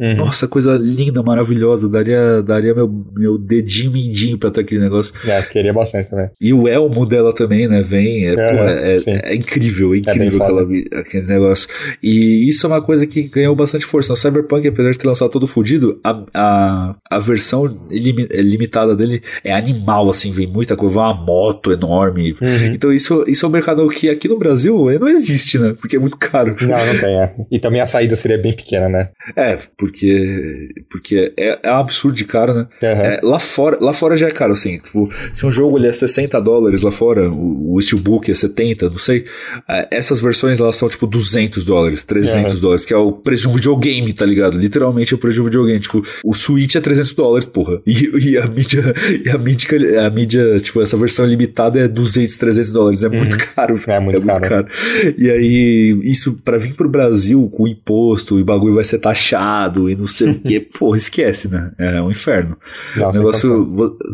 [0.00, 0.16] Uhum.
[0.16, 1.88] Nossa, coisa linda, maravilhosa.
[1.88, 5.14] Daria, daria meu, meu dedinho mindinho pra ter aquele negócio.
[5.28, 6.30] É, queria bastante também.
[6.40, 7.82] E o elmo dela também, né?
[7.82, 8.26] Vem.
[8.26, 10.62] É, uhum, pô, é, é, é, incrível, é incrível aquela,
[11.00, 11.68] aquele negócio.
[12.02, 14.12] E isso é uma coisa que ganhou bastante força.
[14.12, 19.52] No Cyberpunk, apesar de ter lançado todo fodido, a, a, a versão limitada dele é
[19.52, 22.36] animal, assim, vem muita coisa, uma moto enorme.
[22.40, 22.72] Uhum.
[22.74, 25.74] Então isso, isso é um mercado que aqui no Brasil não existe, né?
[25.78, 26.54] Porque é muito caro.
[26.60, 27.34] Não, não tem, é.
[27.50, 29.08] E também a saída seria bem pequena, né?
[29.36, 32.66] É, porque, porque é, é um absurdo de caro, né?
[32.82, 32.88] Uhum.
[32.88, 34.78] É, lá, fora, lá fora já é caro, assim.
[34.78, 38.90] Tipo, se um jogo ele é 60 dólares lá fora, o, o Steelbook é 70,
[38.90, 39.24] não sei.
[39.68, 42.60] É, essas versões elas são tipo 200 dólares, 300 uhum.
[42.60, 44.58] dólares, que é o preço de um videogame, tá ligado?
[44.58, 45.80] Literalmente é o preço de um videogame.
[45.80, 47.80] Tipo, o Switch é 300 dólares, porra.
[47.98, 48.94] E, e a mídia,
[49.24, 53.02] e a mídia, a mídia, tipo, essa versão limitada é 200, 300 dólares.
[53.02, 53.16] É uhum.
[53.16, 53.74] muito caro.
[53.86, 54.66] É muito, é muito caro.
[54.66, 55.14] caro.
[55.16, 59.37] E aí, isso para vir pro Brasil com imposto e bagulho vai ser taxado
[59.88, 61.72] e não sei o que, porra, esquece, né?
[61.78, 62.56] É um inferno.
[62.96, 63.64] Não, negócio,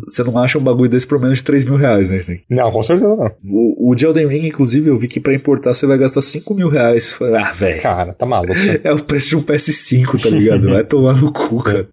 [0.07, 2.19] você não acha um bagulho desse por menos de 3 mil reais, né?
[2.49, 3.31] Não, com certeza não.
[3.45, 6.55] O, o de Elden Ring, inclusive, eu vi que pra importar você vai gastar 5
[6.55, 7.15] mil reais.
[7.21, 7.81] Ah, velho.
[7.81, 8.55] Cara, tá maluco.
[8.55, 8.81] Né?
[8.85, 10.69] É o preço de um PS5, tá ligado?
[10.69, 11.87] Vai tomar no cu, cara.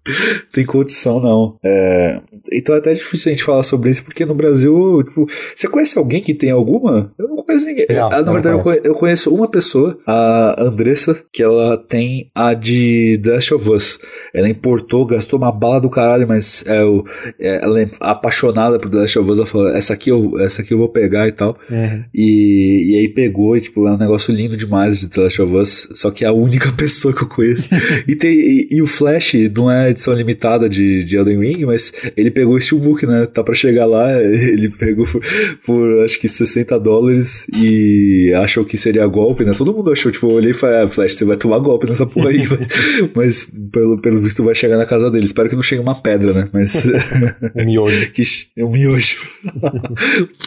[0.52, 1.56] Tem condição, não.
[1.64, 2.20] É...
[2.52, 5.98] Então é até difícil a gente falar sobre isso, porque no Brasil, tipo, você conhece
[5.98, 7.12] alguém que tem alguma?
[7.18, 7.86] Eu não conheço ninguém.
[7.90, 8.82] Não, ah, na verdade, conheço.
[8.84, 13.98] eu conheço uma pessoa, a Andressa, que ela tem a de The Last of Us.
[14.34, 17.04] Ela importou, gastou uma bala do caralho, mas é, o,
[17.38, 19.38] é, ela é apaixonada por The Last of Us.
[19.38, 21.58] Ela falou: essa aqui eu, essa aqui eu vou pegar e tal.
[21.70, 22.04] Uhum.
[22.14, 25.54] E, e aí pegou, e, tipo, é um negócio lindo demais de The Last of
[25.54, 25.88] Us.
[25.94, 27.68] Só que é a única pessoa que eu conheço.
[28.06, 31.92] e, tem, e, e, o Flash não é edição limitada de, de Elden Ring, mas
[32.16, 33.26] ele pegou pegou o Steelbook, né?
[33.26, 35.22] Tá pra chegar lá, ele pegou por,
[35.64, 39.52] por, acho que 60 dólares e achou que seria golpe, né?
[39.56, 42.04] Todo mundo achou, tipo, eu olhei e falei, ah, Flash, você vai tomar golpe nessa
[42.04, 42.42] porra aí.
[42.50, 42.68] mas,
[43.14, 45.24] mas pelo, pelo visto vai chegar na casa dele.
[45.24, 46.48] Espero que não chegue uma pedra, né?
[46.52, 46.84] Mas.
[47.54, 48.10] um miojo.
[48.10, 48.22] que,
[48.58, 49.16] um miojo.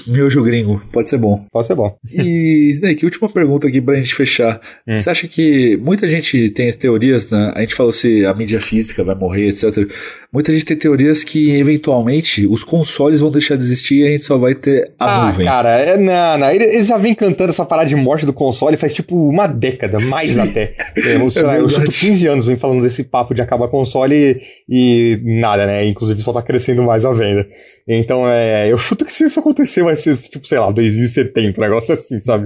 [0.05, 0.81] miojo gringo.
[0.91, 1.45] Pode ser bom.
[1.51, 1.97] Pode ser bom.
[2.11, 4.59] E, Snake, última pergunta aqui pra gente fechar.
[4.87, 4.97] Hum.
[4.97, 7.53] Você acha que muita gente tem as teorias, né?
[7.55, 9.89] A gente falou se a mídia física vai morrer, etc.
[10.31, 14.25] Muita gente tem teorias que, eventualmente, os consoles vão deixar de existir e a gente
[14.25, 15.45] só vai ter a ah, nuvem.
[15.45, 16.51] cara, é, não, não.
[16.51, 20.31] Eles já vêm cantando essa parada de morte do console faz tipo uma década, mais
[20.31, 20.41] Sim.
[20.41, 20.73] até.
[20.97, 24.39] É, eu, é eu chuto 15 anos vem falando desse papo de acabar console e,
[24.69, 25.85] e, nada, né?
[25.85, 27.47] Inclusive só tá crescendo mais a venda.
[27.87, 31.63] Então, é, eu chuto que se isso acontecer vai ser, tipo, sei lá, 2070, um
[31.63, 32.45] negócio assim, sabe?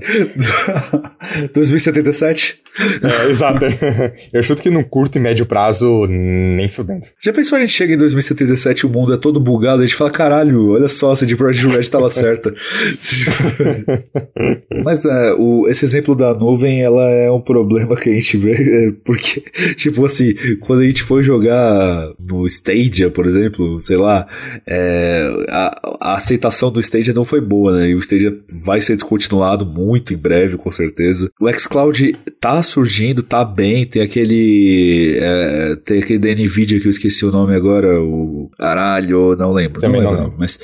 [1.54, 2.62] 2077?
[3.04, 3.66] É, exato.
[4.32, 7.08] eu chuto que no curto e médio prazo, nem fudendo.
[7.22, 10.10] Já pensou a gente chega em 2077 o mundo é todo bugado, a gente fala,
[10.10, 12.54] caralho, olha só, se Deep Project Red tava certa.
[14.84, 18.54] Mas é, o, esse exemplo da nuvem, ela é um problema que a gente vê,
[18.54, 19.42] é, porque,
[19.76, 24.26] tipo assim, quando a gente foi jogar no Stadia, por exemplo, sei lá,
[24.66, 27.90] é, a, a, aceitação do Stadia não foi boa, né?
[27.90, 31.30] E o Stadia vai ser descontinuado muito em breve, com certeza.
[31.40, 36.92] O xCloud tá surgindo, tá bem, tem aquele é, tem aquele da Nvidia que eu
[36.92, 39.82] esqueci o nome agora, o caralho, não lembro.
[39.82, 40.60] Também não, lembro, não, mas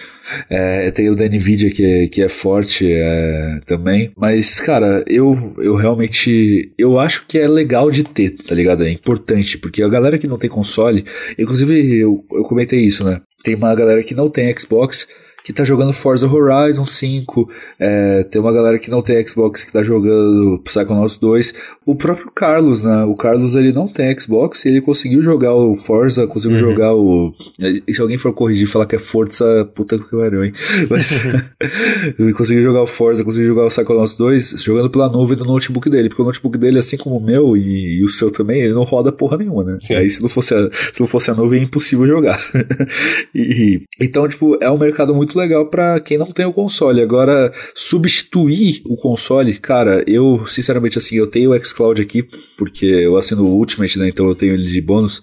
[0.50, 4.12] é, tem o da Nvidia que é, que é forte é, também.
[4.18, 6.72] Mas, cara, eu, eu realmente.
[6.78, 8.84] Eu acho que é legal de ter, tá ligado?
[8.84, 11.06] É importante, porque a galera que não tem console.
[11.38, 13.22] Inclusive, eu, eu comentei isso, né?
[13.44, 15.08] Tem uma galera que não tem Xbox
[15.46, 17.48] que tá jogando Forza Horizon 5,
[17.80, 21.54] é, tem uma galera que não tem Xbox que tá jogando Psychonauts 2,
[21.86, 23.04] o próprio Carlos, né?
[23.04, 26.72] O Carlos ele não tem Xbox e ele conseguiu jogar o Forza, conseguiu uhum.
[26.72, 27.32] jogar o.
[27.60, 30.52] E se alguém for corrigir e falar que é Forza, puta que pariu, hein?
[30.90, 31.12] Mas
[32.18, 35.92] ele conseguiu jogar o Forza, conseguiu jogar o Psychonauts 2 jogando pela nuvem do notebook
[35.92, 38.74] dele, porque o notebook dele, assim como o meu e, e o seu também, ele
[38.74, 39.78] não roda porra nenhuma, né?
[39.80, 39.94] Sim.
[39.94, 42.44] Aí se não fosse a, se não fosse a nuvem é impossível jogar.
[43.36, 47.02] e, então, tipo, é um mercado muito muito legal para quem não tem o console.
[47.02, 52.24] Agora, substituir o console, cara, eu, sinceramente, assim, eu tenho o xCloud aqui,
[52.58, 54.08] porque eu assino o Ultimate, né?
[54.08, 55.22] Então eu tenho ele de bônus.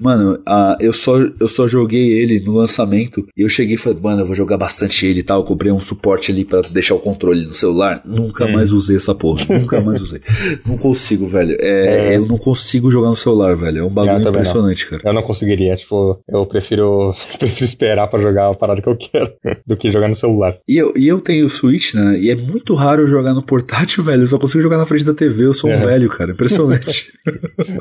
[0.00, 0.38] Mano,
[0.80, 4.26] eu, só, eu só joguei ele no lançamento e eu cheguei e falei, mano, eu
[4.26, 5.40] vou jogar bastante ele e tal.
[5.40, 8.02] Eu comprei um suporte ali para deixar o controle no celular.
[8.04, 8.52] Nunca hum.
[8.52, 9.44] mais usei essa porra.
[9.58, 10.20] Nunca mais usei.
[10.66, 11.56] Não consigo, velho.
[11.60, 12.16] É, é.
[12.16, 13.80] Eu não consigo jogar no celular, velho.
[13.80, 15.02] É um bagulho impressionante, cara.
[15.04, 15.76] Eu não conseguiria.
[15.76, 19.32] Tipo, eu prefiro, prefiro esperar para jogar a parada que eu quero
[19.66, 20.58] do que jogar no celular.
[20.68, 22.18] E eu, e eu tenho o Switch, né?
[22.18, 24.22] E é muito raro jogar no portátil, velho.
[24.22, 25.44] Eu só consigo jogar na frente da TV.
[25.44, 25.76] Eu sou um é.
[25.76, 26.32] velho, cara.
[26.32, 27.12] Impressionante.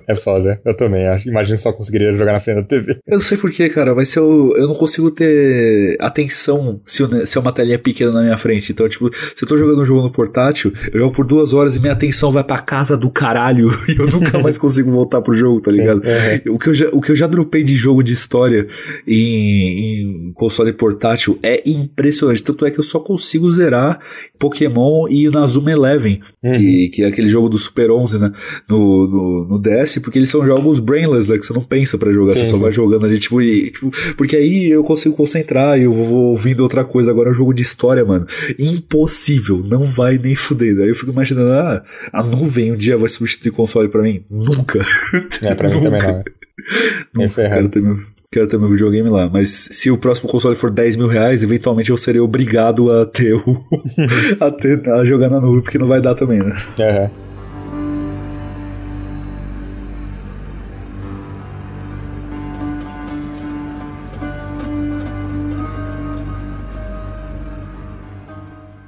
[0.07, 0.61] é foda.
[0.64, 1.03] Eu também.
[1.26, 2.99] Imagino só conseguiria jogar na frente da TV.
[3.08, 7.38] Eu não sei porquê, cara, mas eu, eu não consigo ter atenção se, eu, se
[7.38, 8.72] é uma telinha pequena na minha frente.
[8.72, 11.76] Então, tipo, se eu tô jogando um jogo no portátil, eu jogo por duas horas
[11.76, 15.34] e minha atenção vai pra casa do caralho e eu nunca mais consigo voltar pro
[15.34, 15.97] jogo, tá ligado?
[15.97, 16.56] Uhum.
[16.56, 18.68] O, que eu já, o que eu já dropei de jogo de história
[19.08, 22.43] em, em console portátil é impressionante.
[22.43, 23.99] Tanto é que eu só consigo zerar
[24.44, 26.52] Pokémon e Nazuma Eleven, uhum.
[26.52, 28.32] que, que é aquele jogo do Super 11, né?
[28.68, 31.38] No, no, no DS, porque eles são jogos brainless, né?
[31.38, 32.62] Que você não pensa para jogar, sim, você só sim.
[32.62, 36.60] vai jogando ali, tipo, e, tipo, porque aí eu consigo concentrar e eu vou ouvindo
[36.60, 37.10] outra coisa.
[37.10, 38.26] Agora é um jogo de história, mano.
[38.60, 40.78] Impossível, não vai nem fuder.
[40.80, 41.82] Aí eu fico imaginando, ah,
[42.12, 44.26] a nuvem um dia vai substituir console para mim?
[44.30, 44.86] Nunca.
[45.41, 46.10] É, pra mim também não.
[46.10, 46.24] É.
[47.16, 47.98] Nunca é quero ter meu
[48.34, 49.30] quero ter meu videogame lá.
[49.30, 53.34] Mas se o próximo console for 10 mil reais, eventualmente eu serei obrigado a ter
[53.34, 53.64] o.
[54.40, 56.56] a, ter, a jogar na nuvem, porque não vai dar também, né?
[56.80, 57.33] Uhum.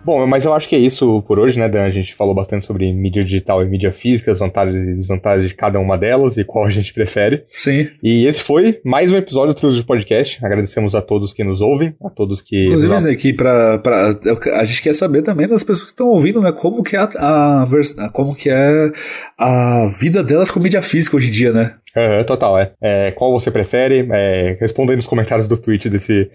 [0.06, 1.84] Bom, mas eu acho que é isso por hoje, né, Dan?
[1.84, 5.56] A gente falou bastante sobre mídia digital e mídia física, as vantagens e desvantagens de
[5.56, 7.43] cada uma delas e qual a gente prefere.
[7.58, 7.89] Sim.
[8.03, 10.45] E esse foi mais um episódio do Trilho de Podcast.
[10.45, 12.66] Agradecemos a todos que nos ouvem, a todos que.
[12.66, 14.16] Inclusive, aqui, pra, pra,
[14.60, 17.64] a gente quer saber também das pessoas que estão ouvindo, né, como que é a,
[17.64, 18.91] a, como que é
[19.39, 21.74] a vida delas com mídia física hoje em dia, né?
[21.95, 22.74] Uhum, total, é.
[22.80, 23.12] é.
[23.12, 24.08] Qual você prefere?
[24.12, 26.30] É, responda aí nos comentários do tweet desse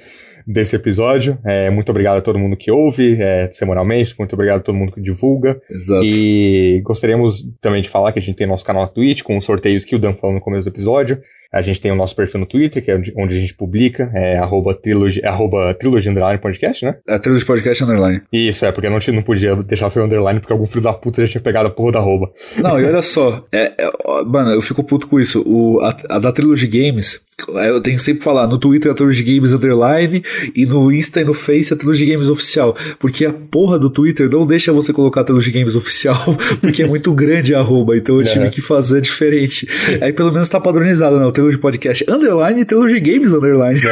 [0.46, 1.38] desse episódio.
[1.44, 4.92] É, muito obrigado a todo mundo que ouve é, semanalmente, muito obrigado a todo mundo
[4.92, 5.60] que divulga.
[5.70, 6.04] Exato.
[6.04, 9.44] E gostaríamos também de falar que a gente tem nosso canal na Twitch com os
[9.44, 11.20] sorteios que o Dan falou no começo do episódio.
[11.52, 14.38] A gente tem o nosso perfil no Twitter, que é onde a gente publica, é
[14.38, 16.96] arroba trilogy, arroba trilogy underline podcast, né?
[17.08, 18.22] É trilogy podcast underline.
[18.32, 21.32] Isso, é, porque não, não podia deixar seu underline, porque algum filho da puta já
[21.32, 22.30] tinha pegado a porra da arroba.
[22.56, 23.90] Não, e olha só, é, é,
[24.26, 25.42] mano, eu fico puto com isso.
[25.44, 29.22] O, a, a da Trilogy Games, eu tenho que sempre falar, no Twitter é Trilogy
[29.22, 30.22] Games Underline,
[30.54, 32.76] e no Insta e no Face é Trilogy Games Oficial.
[32.98, 36.86] Porque a porra do Twitter não deixa você colocar a Trilogy Games Oficial, porque é
[36.86, 39.66] muito grande a arroba, então eu tive que fazer diferente.
[40.00, 41.26] Aí pelo menos tá padronizado, né?
[41.40, 43.80] Trilogy Podcast Underline e Trilogy Games Underline.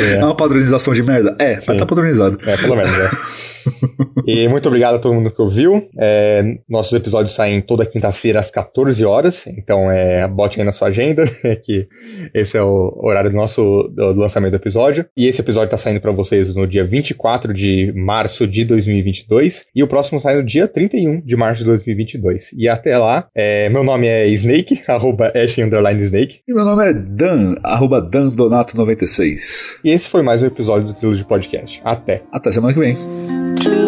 [0.00, 0.14] É.
[0.14, 1.34] é uma padronização de merda?
[1.38, 1.66] É, Sim.
[1.68, 2.38] mas tá padronizado.
[2.46, 3.08] É, pelo menos, é.
[4.26, 5.88] e muito obrigado a todo mundo que ouviu.
[5.98, 10.88] É, nossos episódios saem toda quinta-feira às 14 horas, então é, bote aí na sua
[10.88, 11.24] agenda,
[11.64, 11.88] que
[12.34, 15.06] esse é o horário do nosso do lançamento do episódio.
[15.16, 19.82] E esse episódio está saindo para vocês no dia 24 de março de 2022, e
[19.82, 22.50] o próximo sai no dia 31 de março de 2022.
[22.56, 26.40] E até lá, é, meu nome é Snake, arroba Snake.
[26.46, 29.76] E meu nome é Dan, arroba DanDonato96.
[29.84, 31.80] E esse foi mais um episódio do Trilho de Podcast.
[31.84, 32.22] Até.
[32.32, 33.87] Até semana que vem.